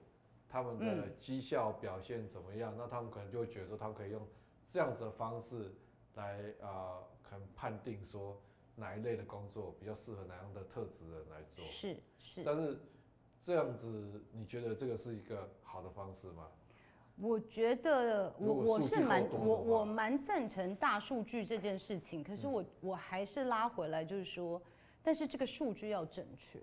[0.49, 2.75] 他们的绩效表现怎么样？
[2.75, 4.27] 嗯、那他们可能就会觉得说，他们可以用
[4.67, 5.75] 这样子的方式
[6.15, 8.41] 来啊、呃，可能判定说
[8.75, 11.65] 哪一类的工作比较适合哪样的特质的人来做。
[11.65, 12.43] 是是。
[12.43, 12.79] 但是
[13.41, 16.49] 这样子，你觉得这个是一个好的方式吗？
[17.21, 24.63] 我觉得我我是蛮我我蛮赞成大数据这件事情，可是我、嗯、我还是拉回来，就是说，
[25.03, 26.61] 但是这个数据要准确。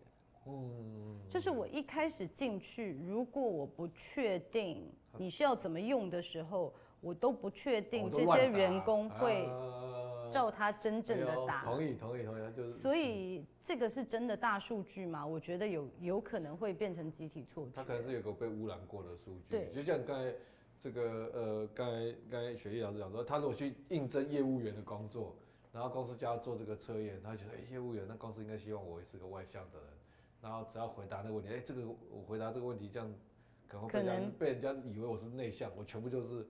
[0.47, 9.47] 嗯，就是我一开始进去，如果我不确定你是要怎么用的时候，我都不确定这些员工会
[10.29, 11.63] 照他真正的打。
[11.63, 12.73] 同意同意同意，就是。
[12.73, 15.25] 所以这个是真的大数据吗？
[15.25, 17.71] 我觉得有有可能会变成集体错觉。
[17.75, 19.45] 他可能是有个被污染过的数据。
[19.49, 20.33] 对，就像刚才
[20.79, 25.35] 这个呃，刚才刚才雪莉老师讲说，他如果去应征业务员的工作，
[25.71, 29.89] 然后公司叫他做这个测验，他觉得哎，业务员，那公司应该希望我也是个外向的人。
[30.45, 33.11] 然后只要回答那个问题，哎，这个我回答这个问题，这样
[33.67, 36.47] 可能会被人家被人家以为我是内向，我全部就是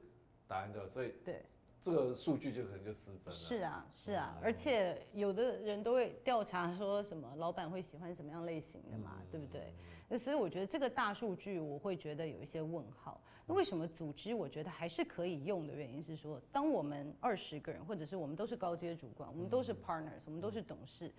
[0.49, 1.41] 答案的，所以对
[1.81, 3.31] 这个数据就可能就失真了。
[3.31, 9.73] 是啊，是啊，嗯、而且有的人都会调查说什么老板会喜欢什么样类型的嘛，嗯、对不对？
[10.09, 13.21] 那所以我觉得这个大数据我会觉得有一些问号。
[13.47, 21.09] 那为什么组织我觉得还是可以用的原因是说，当我们二十个人，或者是我们都是高阶主管，我们都是 partners，我们都是董事。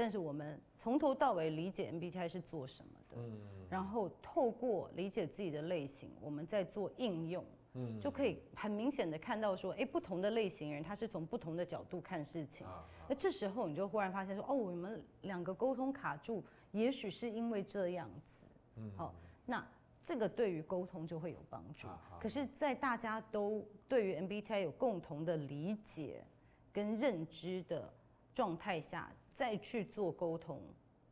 [0.00, 3.38] 但是我们从头到尾理解 MBTI 是做什么的，嗯，
[3.68, 7.44] 然后透过理解自己的类型，我们在做应用，
[7.74, 12.66] 嗯，就可以很明显的看到说，哎，不同的类型人他是从不同的角度看事情，
[13.06, 16.42] 那这时候你就忽然发现说，哦，我们两个沟通卡住，
[16.72, 18.46] 也许是因为这样子，
[18.76, 19.62] 嗯，好，那
[20.02, 21.88] 这个对于沟通就会有帮助。
[22.18, 26.24] 可是，在大家都对于 MBTI 有共同的理解
[26.72, 27.92] 跟认知的
[28.34, 29.12] 状态下。
[29.40, 30.60] 再去做沟通，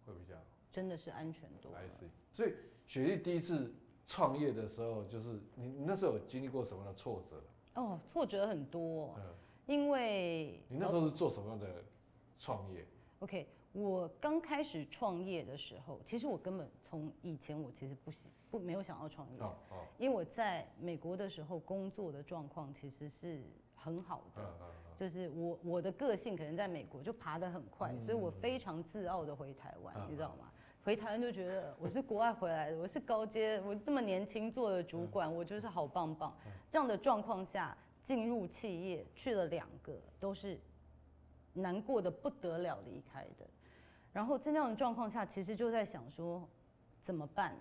[0.05, 0.35] 会比较
[0.71, 1.73] 真的是安全多。
[2.31, 2.53] 所以
[2.87, 3.73] 雪莉第一次
[4.07, 7.43] 创业的时候，就是你你那时候有经历过什么样的挫折？
[7.73, 11.83] 哦，挫折很多，嗯，因为你那时候是做什么样的
[12.39, 12.87] 创业
[13.21, 23.41] ？OK，我刚开始创业的时候，其实我根本从以前我其实不喜不没有想要创业，哦哦，因为我在美国的时候工作的状况其实是
[23.75, 30.51] 很好的，嗯嗯嗯，就是我我的个性可能在美国就爬得很快，嗯，所以我非常自傲的回台湾，嗯，你知道吗？
[30.83, 36.37] 回台湾就觉得我是国外回来的，我是高阶，我这么年轻做的主管，我就是好棒棒。
[36.69, 40.59] 这样的状况下进入企业去了两个，都是
[41.53, 43.47] 难过的不得了离开的。
[44.13, 46.45] 然后在那样的状况下，其实就在想说
[47.05, 47.57] 怎么办？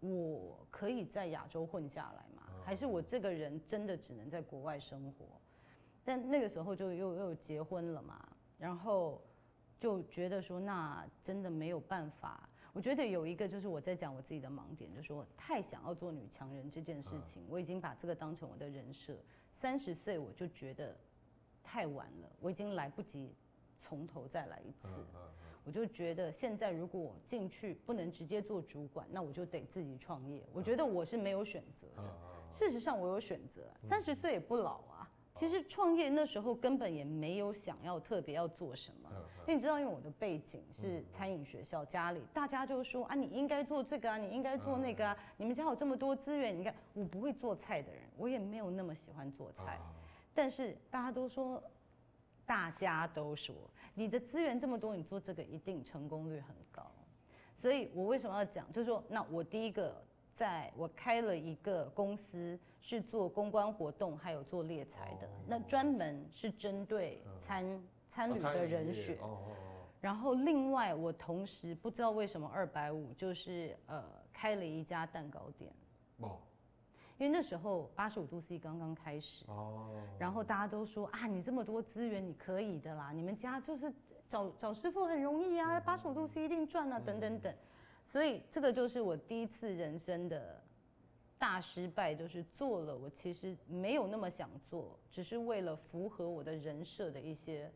[0.00, 2.42] 我可以在亚洲混下来吗？
[2.64, 5.26] 还是我这个人真的只能在国外生活？
[6.04, 8.28] 但那个时候就又又结婚了嘛，
[8.58, 9.22] 然后。
[9.80, 12.48] 就觉得说，那真的没有办法。
[12.72, 19.14] 我觉得有一个就是我在讲我自己的盲点，就是说太想要做女强人这件事情，我已经把这个当成我的人设。
[19.52, 20.96] 三十岁我就觉得
[21.62, 23.34] 太晚了，我已经来不及
[23.78, 25.04] 从头再来一次。
[25.64, 30.42] 我就觉得现在如果我进去不能直接做主管，那我就得自己创业。
[30.50, 32.16] 我觉得我是没有选择的。
[32.50, 34.93] 事实上我有选择，三十岁也不老啊。
[35.34, 39.10] 其实创业那时候根本也没有想要特别要做什么，
[39.40, 49.80] 因为你知道，因为我的背景是餐饮学校，家里大家就说啊，你应该做这个啊，你应该做那个啊，你们家有这么多资源，你看我不会做菜的人，我也没有那么喜欢做菜，
[50.32, 51.60] 但是大家都说，
[52.46, 53.56] 大家都说
[53.92, 56.88] 你的资源这么多，你做这个一定成功率很高，
[57.58, 60.00] 所以我为什么要讲，就是说，那我第一个。
[60.34, 69.16] 在我开了一个公司，是做公关活动，还有做猎才的，那专门是针对餐餐旅的人选。
[70.00, 75.72] 然后另外我同时不知道为什么二百五就是呃开了一家蛋糕店。
[77.16, 79.46] 因为那时候八十五度 C 刚刚开始。
[80.18, 83.90] 然后大家都说啊，你这么多资源，你可以的啦，你们家就是
[84.28, 87.54] 找找师傅很容易啊，八十五度 C 一定赚啊，等等等。
[88.04, 90.62] 所以这个就是我第一次人生的
[91.38, 97.70] 大失败，就是做了我其实没有那么想做，只是为了符合我的人设的一些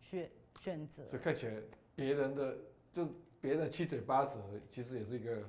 [0.00, 1.06] 选选择。
[1.08, 1.60] 所以看起来
[1.94, 2.56] 别人的
[2.92, 4.38] 就是别人的七嘴八舌，
[4.70, 5.42] 其实也是一个。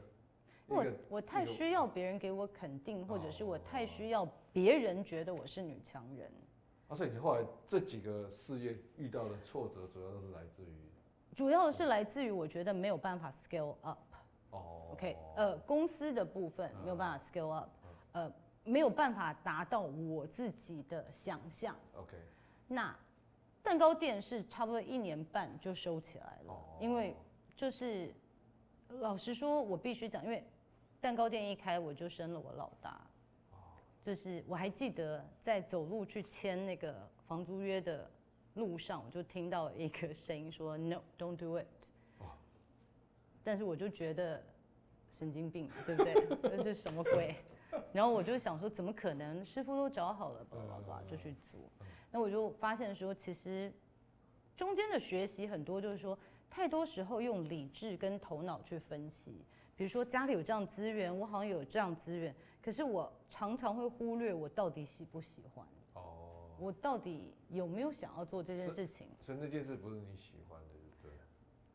[0.67, 6.31] 我我太需要别人给我肯定，或者是我太需要别人觉得我是女强人。
[6.87, 10.67] 啊，所以你后来这几个事业遇到的挫折，主要都是来自于。
[11.35, 13.99] 主要是来自于我觉得没有办法 scale up。
[14.51, 14.89] 哦。
[14.91, 17.69] OK，呃，公司的部分没有办法 scale up，
[18.11, 18.31] 呃，
[18.63, 21.75] 没有办法达到我自己的想象。
[21.95, 22.15] OK。
[22.67, 22.95] 那
[23.61, 27.15] 蛋糕店是差不多一年半就收起来了，因为
[27.55, 28.13] 就是
[28.89, 30.43] 老实说，我必须讲，因为
[31.01, 33.01] 蛋糕店一开我就生了我老大。
[34.03, 38.09] 就是我还记得在走路去签那个房租约的。
[38.55, 41.65] 路上我就听到一个声音说 “No, don't do it”，
[43.43, 44.43] 但是我就觉得
[45.09, 46.13] 神经病，对不对？
[46.57, 47.35] 这是什么鬼？
[47.91, 49.43] 然后我就想说，怎么可能？
[49.43, 51.59] 师傅都找好了，吧吧吧，就去做。
[52.11, 53.73] 那我就发现说，其实
[54.55, 56.17] 中间的学习很多，就是说，
[56.49, 59.43] 太多时候用理智跟头脑去分析。
[59.75, 65.65] 比如说家里有这样资源，我好像有这样资源，可是我常常会忽略我到底喜不喜欢。
[66.63, 69.05] 我到底有没有想要做这件事情？
[69.19, 71.11] 所以那件事不是你喜欢的，对？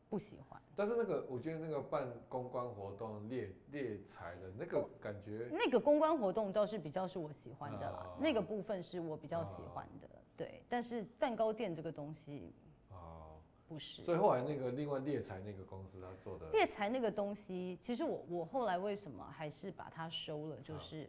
[0.09, 0.59] 不喜欢。
[0.75, 10.63] 但是那个，我觉得那个办公关活动猎猎财的那个感觉，那个公关活动倒是比较是我喜欢的啦，啊、那个部分是我比较喜欢的，啊、对。
[10.67, 12.51] 但是蛋糕店这个东西，
[12.89, 13.29] 啊，
[13.67, 14.01] 不是。
[14.01, 20.57] 所以后来那个另外猎财那个公司他做的猎财那个东西，其实我我后来为什么还是把它收了？
[20.61, 21.07] 就是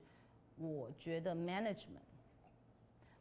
[0.58, 2.09] 我觉得 management。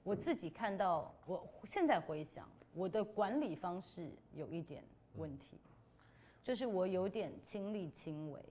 [0.09, 4.83] 我自己看到，我现在回想，我的管理方式有一点
[5.13, 5.59] 问题，
[6.41, 8.41] 就是我有点亲力亲为。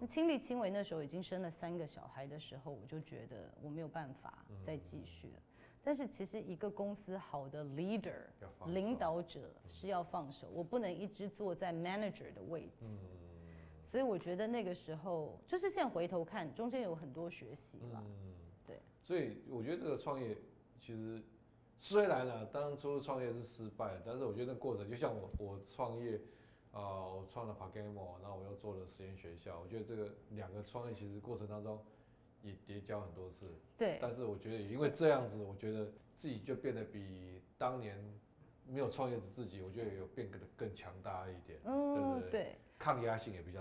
[0.00, 5.34] 那亲力亲为那时候已经生了三个小孩的时候，我就觉得我没有办法再继续了。
[5.80, 8.24] 但是其实一个公司好的 leader
[8.66, 12.86] 领导者是要放手，我不能一直坐在 manager 的位置。
[13.86, 18.04] 所以我觉得那个时候，就是现在回头看，中间有很多学习了。
[18.66, 18.80] 对。
[19.00, 20.36] 所以我觉得这个创业。
[20.80, 21.22] 其实
[21.78, 26.16] 虽然呢，当初创业是失败的，但是我觉得那过程就像我我创业，
[26.72, 31.82] 啊、呃，我创了 PaGamO，然后我又做了实验学校，我觉得这个两个创业其实过程当中
[32.42, 33.46] 也跌跤很多次。
[33.76, 33.98] 对。
[34.00, 37.96] 但是我觉得也因为这样子，我觉得自己就变得比当年
[38.66, 41.58] 没有创业的自己，我觉得有变得更强大一点。
[41.64, 42.30] 嗯，对不对？
[42.30, 42.56] 对。
[42.78, 43.60] 抗压性也比较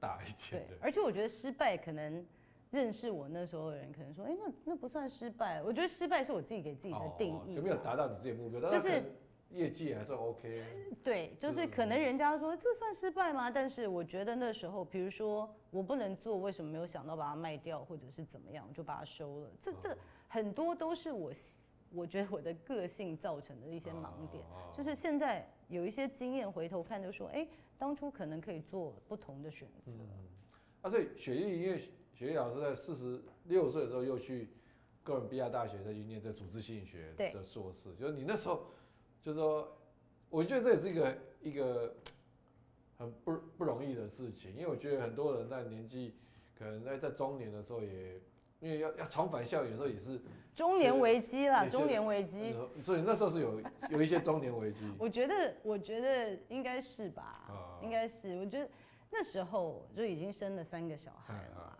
[0.00, 0.66] 大一点。
[0.68, 2.26] 对，而且我觉得失败可能
[2.72, 5.62] 认识我那时候的人可能说，哎、欸，那那不算失败。
[5.62, 8.68] 我觉得失败是我自己给自己的定义，有没有达到你自己的目标？
[8.68, 9.04] 就是
[9.50, 10.64] 业绩还算 OK。
[11.04, 13.48] 对，就是可能人家说这算失败吗？
[13.48, 19.50] 但是我觉得那时候，比如说我不能做，为什么没有想到把它卖掉，或者是怎么样，我就把它收了。
[19.60, 19.96] 这这
[20.26, 21.30] 很多都是我。
[21.94, 24.42] 我觉得我的个性造成的一些盲点，
[24.72, 27.46] 就是现在有一些经验，回头看就说，哎，
[27.76, 29.92] 当初可能可以做不同的选择。
[29.92, 30.08] 嗯，
[30.80, 31.78] 啊，所以雪莉，因为
[32.12, 34.50] 雪莉老师在四十六岁的时候又去
[35.02, 38.66] 哥伦比亚大学再去念这组织心理学的硕士，就是你那时候，
[39.22, 39.76] 就是说，
[40.30, 41.96] 我觉得这也是一个一个
[42.98, 46.14] 很不不容易的事情，因为我觉得很多人在年纪
[46.58, 48.20] 可能在在中年的时候也。
[48.60, 50.20] 因为要要重返校园，有时候也是
[50.54, 52.54] 中年危机啦，中年危机。
[52.80, 53.60] 所以那时候是有
[53.90, 54.88] 有一些中年危机。
[55.00, 58.38] 我觉得，我觉得应该是吧，应该是。
[58.38, 58.70] 我觉得
[59.10, 61.76] 那时候就已经生了三个小孩了，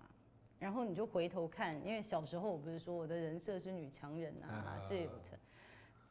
[0.62, 5.36] 然后你就回头看，因为小时候我不是说我的人设是女强人啊，事业有成。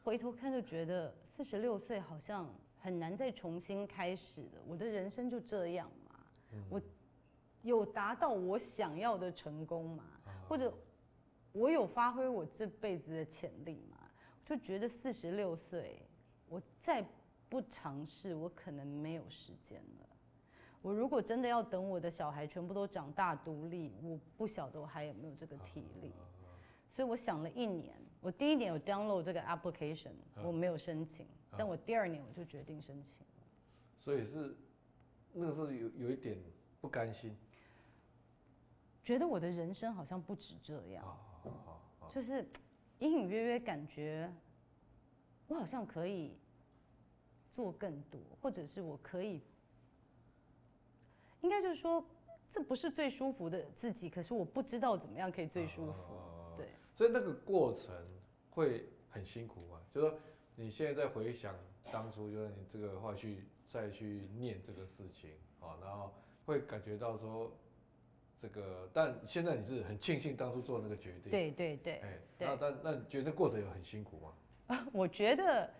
[0.02, 2.46] 回头看就觉得四十六岁好像
[2.78, 6.20] 很难再重新开始了，我的人生就这样嘛。
[6.68, 6.78] 我
[7.62, 10.04] 有达到我想要的成功吗？
[10.46, 10.70] 或者
[11.52, 13.96] 我有发挥我这辈子的潜力嘛？
[14.44, 16.02] 就觉得四十六岁，
[16.46, 17.02] 我再
[17.48, 20.06] 不尝试，我可能没有时间了。
[20.82, 26.12] 我如果真的要等我的小孩全部都长大独立，我不晓得我还有没有这个体力。
[26.90, 30.12] 所以我想了一年，我第一年有 download 这个 application，
[30.44, 31.26] 我没有申请，
[31.56, 33.24] 但我第二年我就决定申请。
[33.98, 34.54] 所以是
[35.32, 36.36] 那个时候有有一点
[36.80, 37.34] 不甘心。
[39.02, 41.18] 觉得我的人生好像不止这样，
[42.10, 42.46] 就是
[42.98, 44.32] 隐隐约约感觉
[45.48, 46.36] 我好像可以
[47.50, 49.42] 做更多，或者是我可以，
[51.42, 52.04] 应该就是说，
[52.50, 56.02] 这不是最舒服的自己，可是我不知道怎么样可以最舒服。
[56.56, 57.94] 对，所以那个过程
[58.50, 59.80] 会很辛苦嘛？
[59.94, 60.18] 就是说
[60.56, 61.54] 你现在在回想
[61.92, 65.30] 当初，就是你这个话去再去念这个事情
[65.60, 66.12] 啊，然后
[66.46, 67.52] 会感觉到说。
[68.40, 71.30] 这个，但现在你是很庆幸当初做那个决定。
[71.30, 71.92] 对对对。
[72.00, 74.82] 哎，那但那你觉得过程有很辛苦吗？
[74.92, 75.72] 我觉得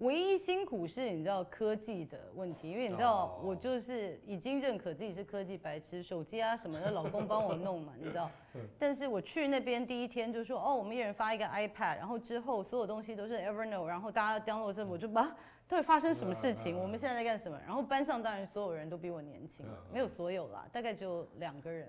[0.00, 8.30] 唯一辛苦是你知道科技的问题，因为你知道我就是已经认可自己是科技白痴，手机啊什么的，老公帮我弄嘛，你知道。
[8.78, 15.36] 但是我去那边第一天就说，哦，我们一人发一个 iPad，然后之后所有东西都是 Evernote，然后大家 download 之后我就把。
[15.68, 16.76] 到底发生什么事情？
[16.76, 17.56] 我们现在在干什么？
[17.64, 21.88] 然后班上当然所有人都比我年轻，没有所有啦，大概只有两个人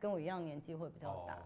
[0.00, 1.38] 跟我一样年纪会比较大。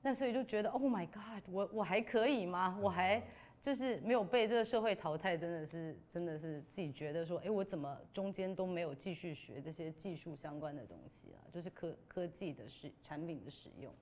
[0.00, 2.78] 那所以就觉得，Oh my God，我我还可以吗？
[2.80, 3.22] 我还
[3.60, 11.44] 就是没有被这个社会淘汰，真的是真的是自己觉得说，哎，我怎么中间都没有继续学这些技术相关的东西啊？
[11.52, 13.94] 就是科科技的使产品的使用，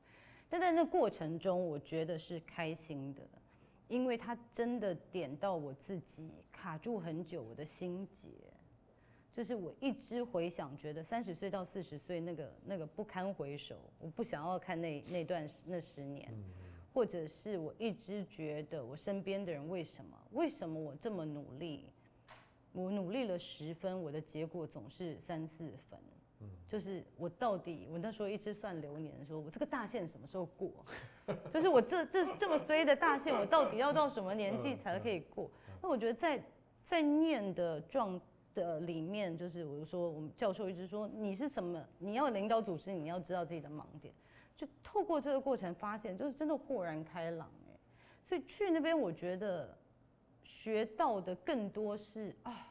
[0.49, 3.23] 但在那过程中，我觉得是开心的。
[3.89, 8.29] 因为它真的点到我自己卡住很久我的心结，
[9.33, 16.31] 就是我一直回想，觉得三十岁到四十岁那个那个不堪回首，我不想要看那那段那十年，
[16.93, 21.89] 或者是我一直觉得我身边的人为什么为什么我这么努力，
[22.72, 25.99] 我努力了十分，我的结果总是三四分。
[26.41, 30.70] 嗯就是我到底，我那时候一直算流年，说我这个大限什么时候过？
[31.51, 35.51] 就是我这这这么衰的大限，我到底要到什么年纪才可以过？
[35.82, 36.41] 那我觉得在
[36.84, 38.20] 在念的状
[38.55, 41.84] 的里面，就是我就说，我们教授一直说，你是什么？
[41.99, 44.14] 你要领导组织，你要知道自己的盲点。
[44.59, 47.79] 就透过这个过程发现，就是真的豁然开朗哎。
[48.27, 49.75] 所以去那边，我觉得
[50.45, 52.71] 学到的更多是啊，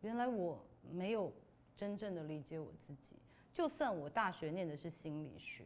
[0.00, 1.32] 原来我没有。
[1.76, 3.16] 真正的理解我自己，
[3.52, 5.64] 就算我大学念的是心理学，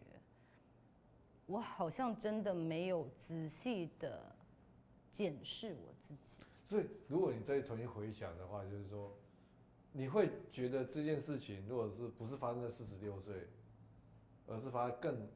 [1.45, 4.35] 我好像真的没有仔细的
[5.13, 6.43] 检视我自己。
[6.65, 9.15] 所以，如果你再重新回想的话，就是说，
[9.93, 13.47] 你会觉得这件事情，如果是不是发生在四十六岁，
[14.49, 15.29] 而是发生更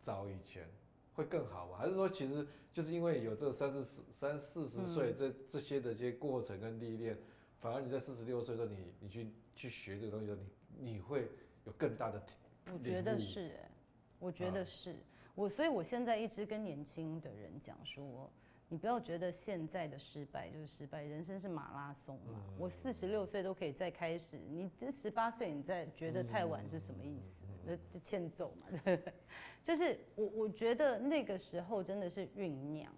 [0.00, 0.66] 早以前，
[1.14, 1.78] 会更好吗？
[1.78, 7.18] 还是说，其实就是因为有这三四十、三四十岁这这些的这些过程跟历练，
[7.58, 9.30] 反而你在四十六岁的时候，你你去。
[9.56, 10.46] 去学这个东西的时候，
[10.78, 11.30] 你你会
[11.64, 12.34] 有更大的体。
[12.70, 13.70] 我觉得是哎，
[14.18, 14.94] 我觉得是
[15.34, 18.30] 我，所以我现在一直跟年轻的人讲说，
[18.68, 22.42] 你不要觉得现在的失败就是失败，人生是马拉松嘛。
[22.58, 27.44] 我四十六岁都可以再开始，你这十八岁你再觉得太晚是什么意思？
[27.64, 29.12] 那就欠揍嘛，对不对？
[29.62, 32.92] 就是我我觉得那个时候真的是酝酿，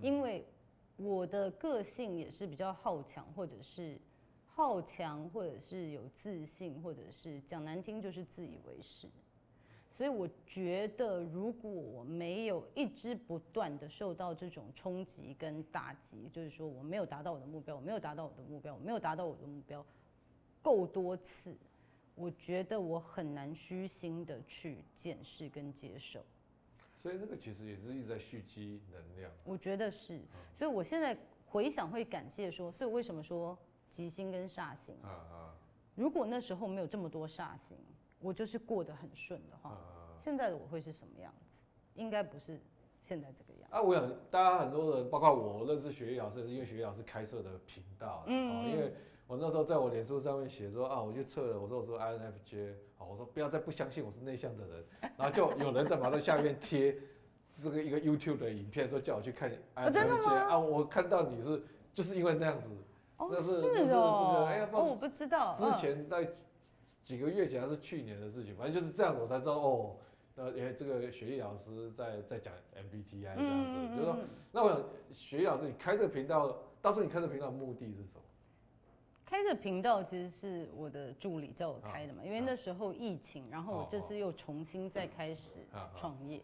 [0.00, 0.46] 因为
[0.96, 3.98] 我的个性也是比较好强，或者是。
[4.56, 9.08] 好强，或者是有自信，或者是讲难听就是自以为是。
[9.96, 19.86] 所以我觉得，如果我没有一直不断的受到这种冲击跟打击，就是说我没有达到我的目标，我没有达到我的目标，我没有达到我的目标
[20.60, 21.54] 够多次，
[22.16, 26.20] 我觉得我很难虚心的去检视跟接受。
[26.96, 29.30] 所以那个其实也是一直在蓄积能量。
[29.44, 30.20] 我觉得是，
[30.56, 31.16] 所以我现在
[31.46, 33.56] 回想会感谢说，所以为什么说
[33.90, 34.96] 吉星跟煞星？
[35.94, 37.78] 如果那时候没有这么多煞星。
[38.24, 39.78] 我就是过得很顺的话，
[40.18, 41.44] 现在的我会是什么样子？
[41.94, 42.58] 应该不是
[43.02, 43.76] 现在这个样子。
[43.76, 48.24] 啊，我想大家很多人，包括我认识雪莉老师，是因为雪莉老师开设的频道。
[48.26, 48.94] 嗯，因为
[49.26, 54.84] 我那时候在我脸书上面写说啊，我去测了，我说我说 INFJ，啊，我说不要再不相信我是内向的人，
[55.18, 56.96] 然后就有人在马上下面贴
[57.54, 61.62] 这个一个 YouTube 的影片，说叫我去看 INFJ 啊，我看到你是
[61.92, 62.68] 就是因为那样子，
[63.18, 66.26] 那，是哦，是这个，哎呀，哦，我不知道，之前在。
[67.04, 69.96] 几个月前还是去年的事情，反正就是这样子，我才知道哦，
[70.34, 74.16] 那因为这个雪莉老师在在讲 MBTI 这样子，就是说，
[74.50, 74.82] 那我想
[75.12, 78.20] 雪莉老师，你开这个频道，当初你开这个频道的目的是什么？
[79.26, 85.60] 开这个频道其实是我的助理叫我开的嘛，因为那时候疫情，然后我这次又重新再开始
[85.96, 86.40] 创业。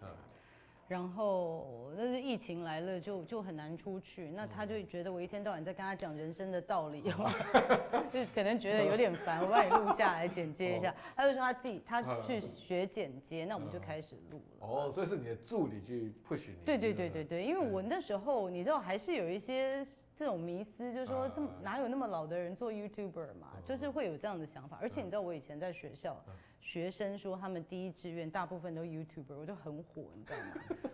[0.90, 4.28] 然后但是疫情来了就，就就很难出去。
[4.32, 7.00] 那他就觉得我一天到晚在跟他讲人生的道理，
[8.10, 9.40] 就可能觉得有点烦。
[9.40, 10.92] 我帮你录下来，剪接一下。
[11.14, 14.66] 他就说他自己他去学剪接，那我们就开始录了。
[14.66, 16.56] 哦，所以是你的助理去 push 你。
[16.64, 19.86] 对对对对对，因为我那时候你知道还是有一些
[20.20, 24.78] 这种迷思，就是说这么哪有那么老的人做 YouTuber 嘛，就是会有这样的想法。
[24.78, 26.22] 而且你知道我以前在学校。
[26.62, 30.44] 学生说他们第一志愿大部分都 YouTuber，我就很火，你知道吗？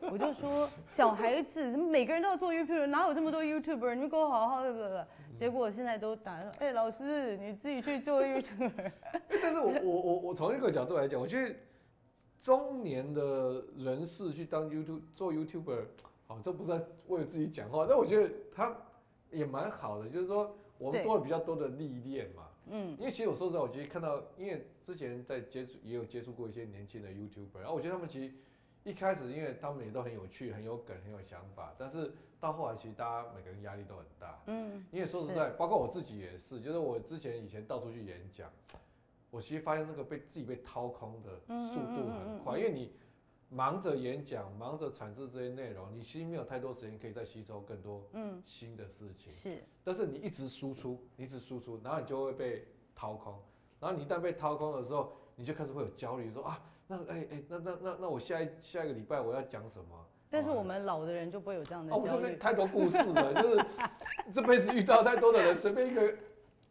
[0.13, 3.95] 我就说小孩子怎么每个人都要做 YouTuber，哪有这么多 YouTuber？
[3.95, 5.37] 你们给我好好的，不不。
[5.37, 8.93] 结果现在都打说，哎，老师你自己去做 YouTuber。
[9.43, 11.53] 但是我我我我从一个角度来讲，我觉得
[12.41, 15.85] 中年的人士去当 YouTube 做 YouTuber，
[16.29, 18.73] 好，这不是在为自己讲话，但我觉得他
[19.37, 22.49] 也蛮好的，就是说我们多了比较多的历练嘛。
[22.69, 28.35] 嗯，因为其实我说实话，我觉得看到，因为之前在接触也有接触过一些年轻的 YouTuber，然后我觉得他们其实
[28.83, 34.43] 一开始，因为他们也都很有趣、很有梗、很有想法，但是到后来，其实大家每个人压力都很大。
[34.47, 38.51] 嗯，因为说实在，包括我自己也是，就是我之前以前到处去演讲，
[39.31, 42.93] 我其实发现那个被自己被掏空的速度很快，因为你。
[43.49, 48.09] 忙着演讲，忙着产制这些内容，你其实没有太多时间可以再吸收更多
[48.45, 49.33] 新的事情。
[49.33, 53.35] 是，但是你一直输出，你一直输出，然后你就会被掏空。
[53.79, 60.07] 然后你一旦被掏空的时候，你就开始会有焦虑，说啊，那哎哎、那那那那我下一下一个礼拜我要讲什么？
[60.29, 62.37] 但是我们老的人就不会有这样的焦虑。
[62.37, 63.67] 太多故事了，就是
[64.35, 66.15] 这辈子遇到太多的人，随便一个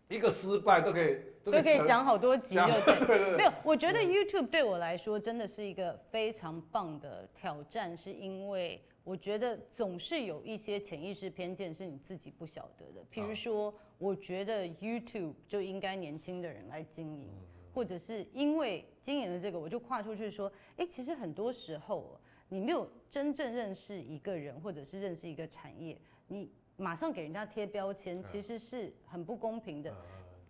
[0.09, 1.19] 一个失败都可以。
[1.51, 3.37] 都可以讲好多集， 对对对。
[3.37, 13.05] 没有，我觉得 YouTube 对我来说真的是一个非常棒的挑战，是因为我觉得总是有一些潜意识偏见是你自己不晓得的。
[13.13, 17.29] 譬如说，我觉得 YouTube 就应该年轻的人来经营，
[17.73, 22.19] 或者是因为经营了这个，我就跨出去说，哎，其实很多时候
[22.49, 25.95] 你没有真正认识一个人，或者是认识一个产业，
[26.27, 29.95] 你马上给人家贴标签，其实是很不公平的。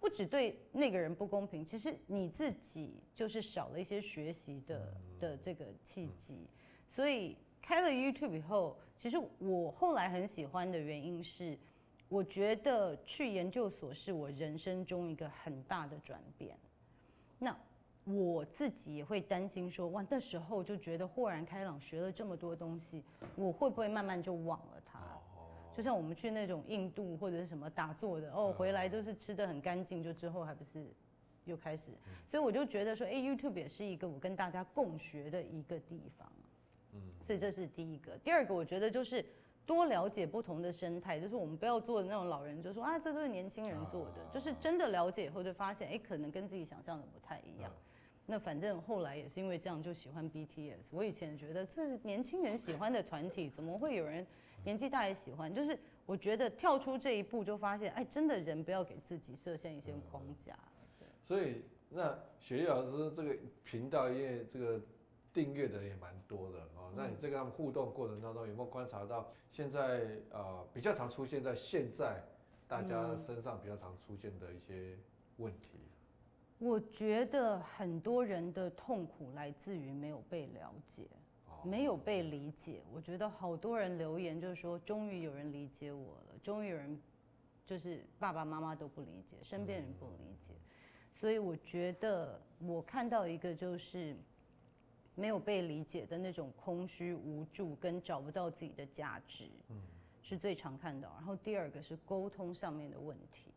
[0.06, 6.48] 不只对那个人不公平，其实你自己就是少了一些学习的的这个契机。
[6.88, 11.58] 所以开了 YouTube 以后，其实我后来很喜欢的原因是，
[12.08, 16.56] 我觉得去研究所是我人生中一个很大的转变。
[17.40, 17.58] 那
[18.04, 23.04] 我自己也会担心说，哇，那时候就觉得豁然开朗，学了这么多东西，
[23.36, 24.75] 我会不会慢慢就忘了它？
[25.76, 30.86] 就像我们去那种印度或者是什么打坐的哦，回来都是吃的很干净，就之后还不是
[31.44, 31.92] 又开始，
[32.28, 36.32] 所以我就觉得说，哎，YouTube 也是一个我跟大家共学的一个地方，
[36.94, 38.18] 嗯，所以这是第一个。
[38.24, 39.24] 第二个，我觉得就是
[39.66, 47.72] 多了解不同的生态，就是我们不要做的那种老人就说啊，这都是年轻人做的，就是真的了解以后就发现，哎，可能跟自己想象的不太一样。
[48.26, 54.26] 那反正后来也是因为这样就喜欢 BTS，我以前觉得这是年轻人喜欢的团体，怎么会有人？
[54.64, 55.78] 年纪大也喜欢，就是
[56.08, 60.58] 我觉得跳出这一步就发现，哎，真的人不要给自己设限一些框架。
[60.98, 61.08] 对。
[61.22, 64.82] 所以那雪莉老师这个频道，因为这个
[65.32, 66.92] 订阅的也蛮多的哦。
[66.96, 72.24] 那你这个互动过程当中有没有观察到，现在呃比较常出现在现在
[72.68, 74.98] 大家身上比较常出现的一些
[75.38, 75.78] 问题？
[76.66, 81.04] 我觉得很多人的痛苦来自于没有被了解。
[81.64, 87.00] 没有被理解，我觉得好多人留言就是说，终于有人理解我了，终于有人
[87.66, 90.54] 就是爸爸妈妈都不理解，身边人不理解，
[91.14, 94.16] 所以我觉得我看到一个就是
[95.16, 99.50] 没有被理解的那种空虚无助跟找不到自己的价值，
[100.22, 101.10] 是最常看到。
[101.16, 103.52] 然后第二个是沟通上面的问题，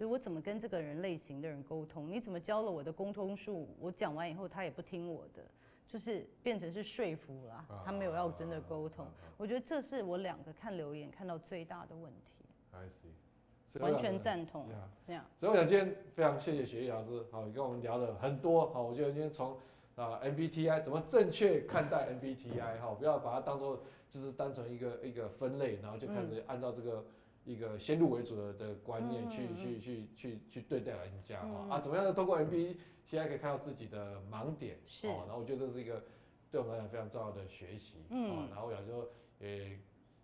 [0.00, 2.10] 就是我怎么跟这个人类型的人沟通？
[2.10, 3.68] 你怎么教了我的沟通术？
[3.78, 5.42] 我讲完以后他也不听我的。
[5.86, 9.06] 就是变成是说服了，他没有要真的沟通。
[9.36, 12.46] 我觉得这是我两个看留言看到最大的问题。
[12.70, 14.68] I see，完全赞同。
[15.06, 15.22] 这样。
[15.38, 18.70] 所以我想今天非常谢谢雪莉老师，好，跟我们聊了很多。
[18.70, 19.54] 好，我觉得今天从
[19.96, 27.04] 啊 MBTI 怎么正确看待 MBTI 哈，不要把它当做就是单纯一个一个分类，然后就开始按照这个
[27.50, 31.74] 一个先入为主的的观念去去去去去对待人家哈。
[31.76, 36.02] 啊，怎么样的通过 MBTI 可以看到自己的盲点，是，然后我觉得这是一个
[36.50, 39.08] 对我们来讲非常重要的学习，嗯，然后我想说，
[39.40, 39.78] 也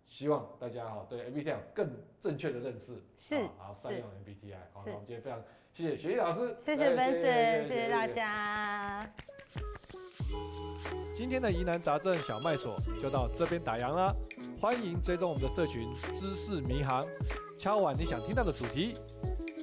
[0.05, 1.91] 希望大家哈对 MBTI 有更
[2.21, 5.43] 正确的认识，是，然后善用 MBTI，好，那我们今天非常
[5.73, 7.23] 谢谢雪莉老师，谢谢粉丝，
[7.67, 9.13] 谢谢大家。
[11.13, 14.13] 今天的疑难杂症小麦所就到这边打烊啦，
[14.61, 17.05] 欢迎追踪我们的社群知识迷航，
[17.57, 18.93] 敲完你想听到的主题，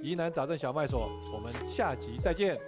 [0.03, 2.59] 疑难杂症小麦所，我们下集再见。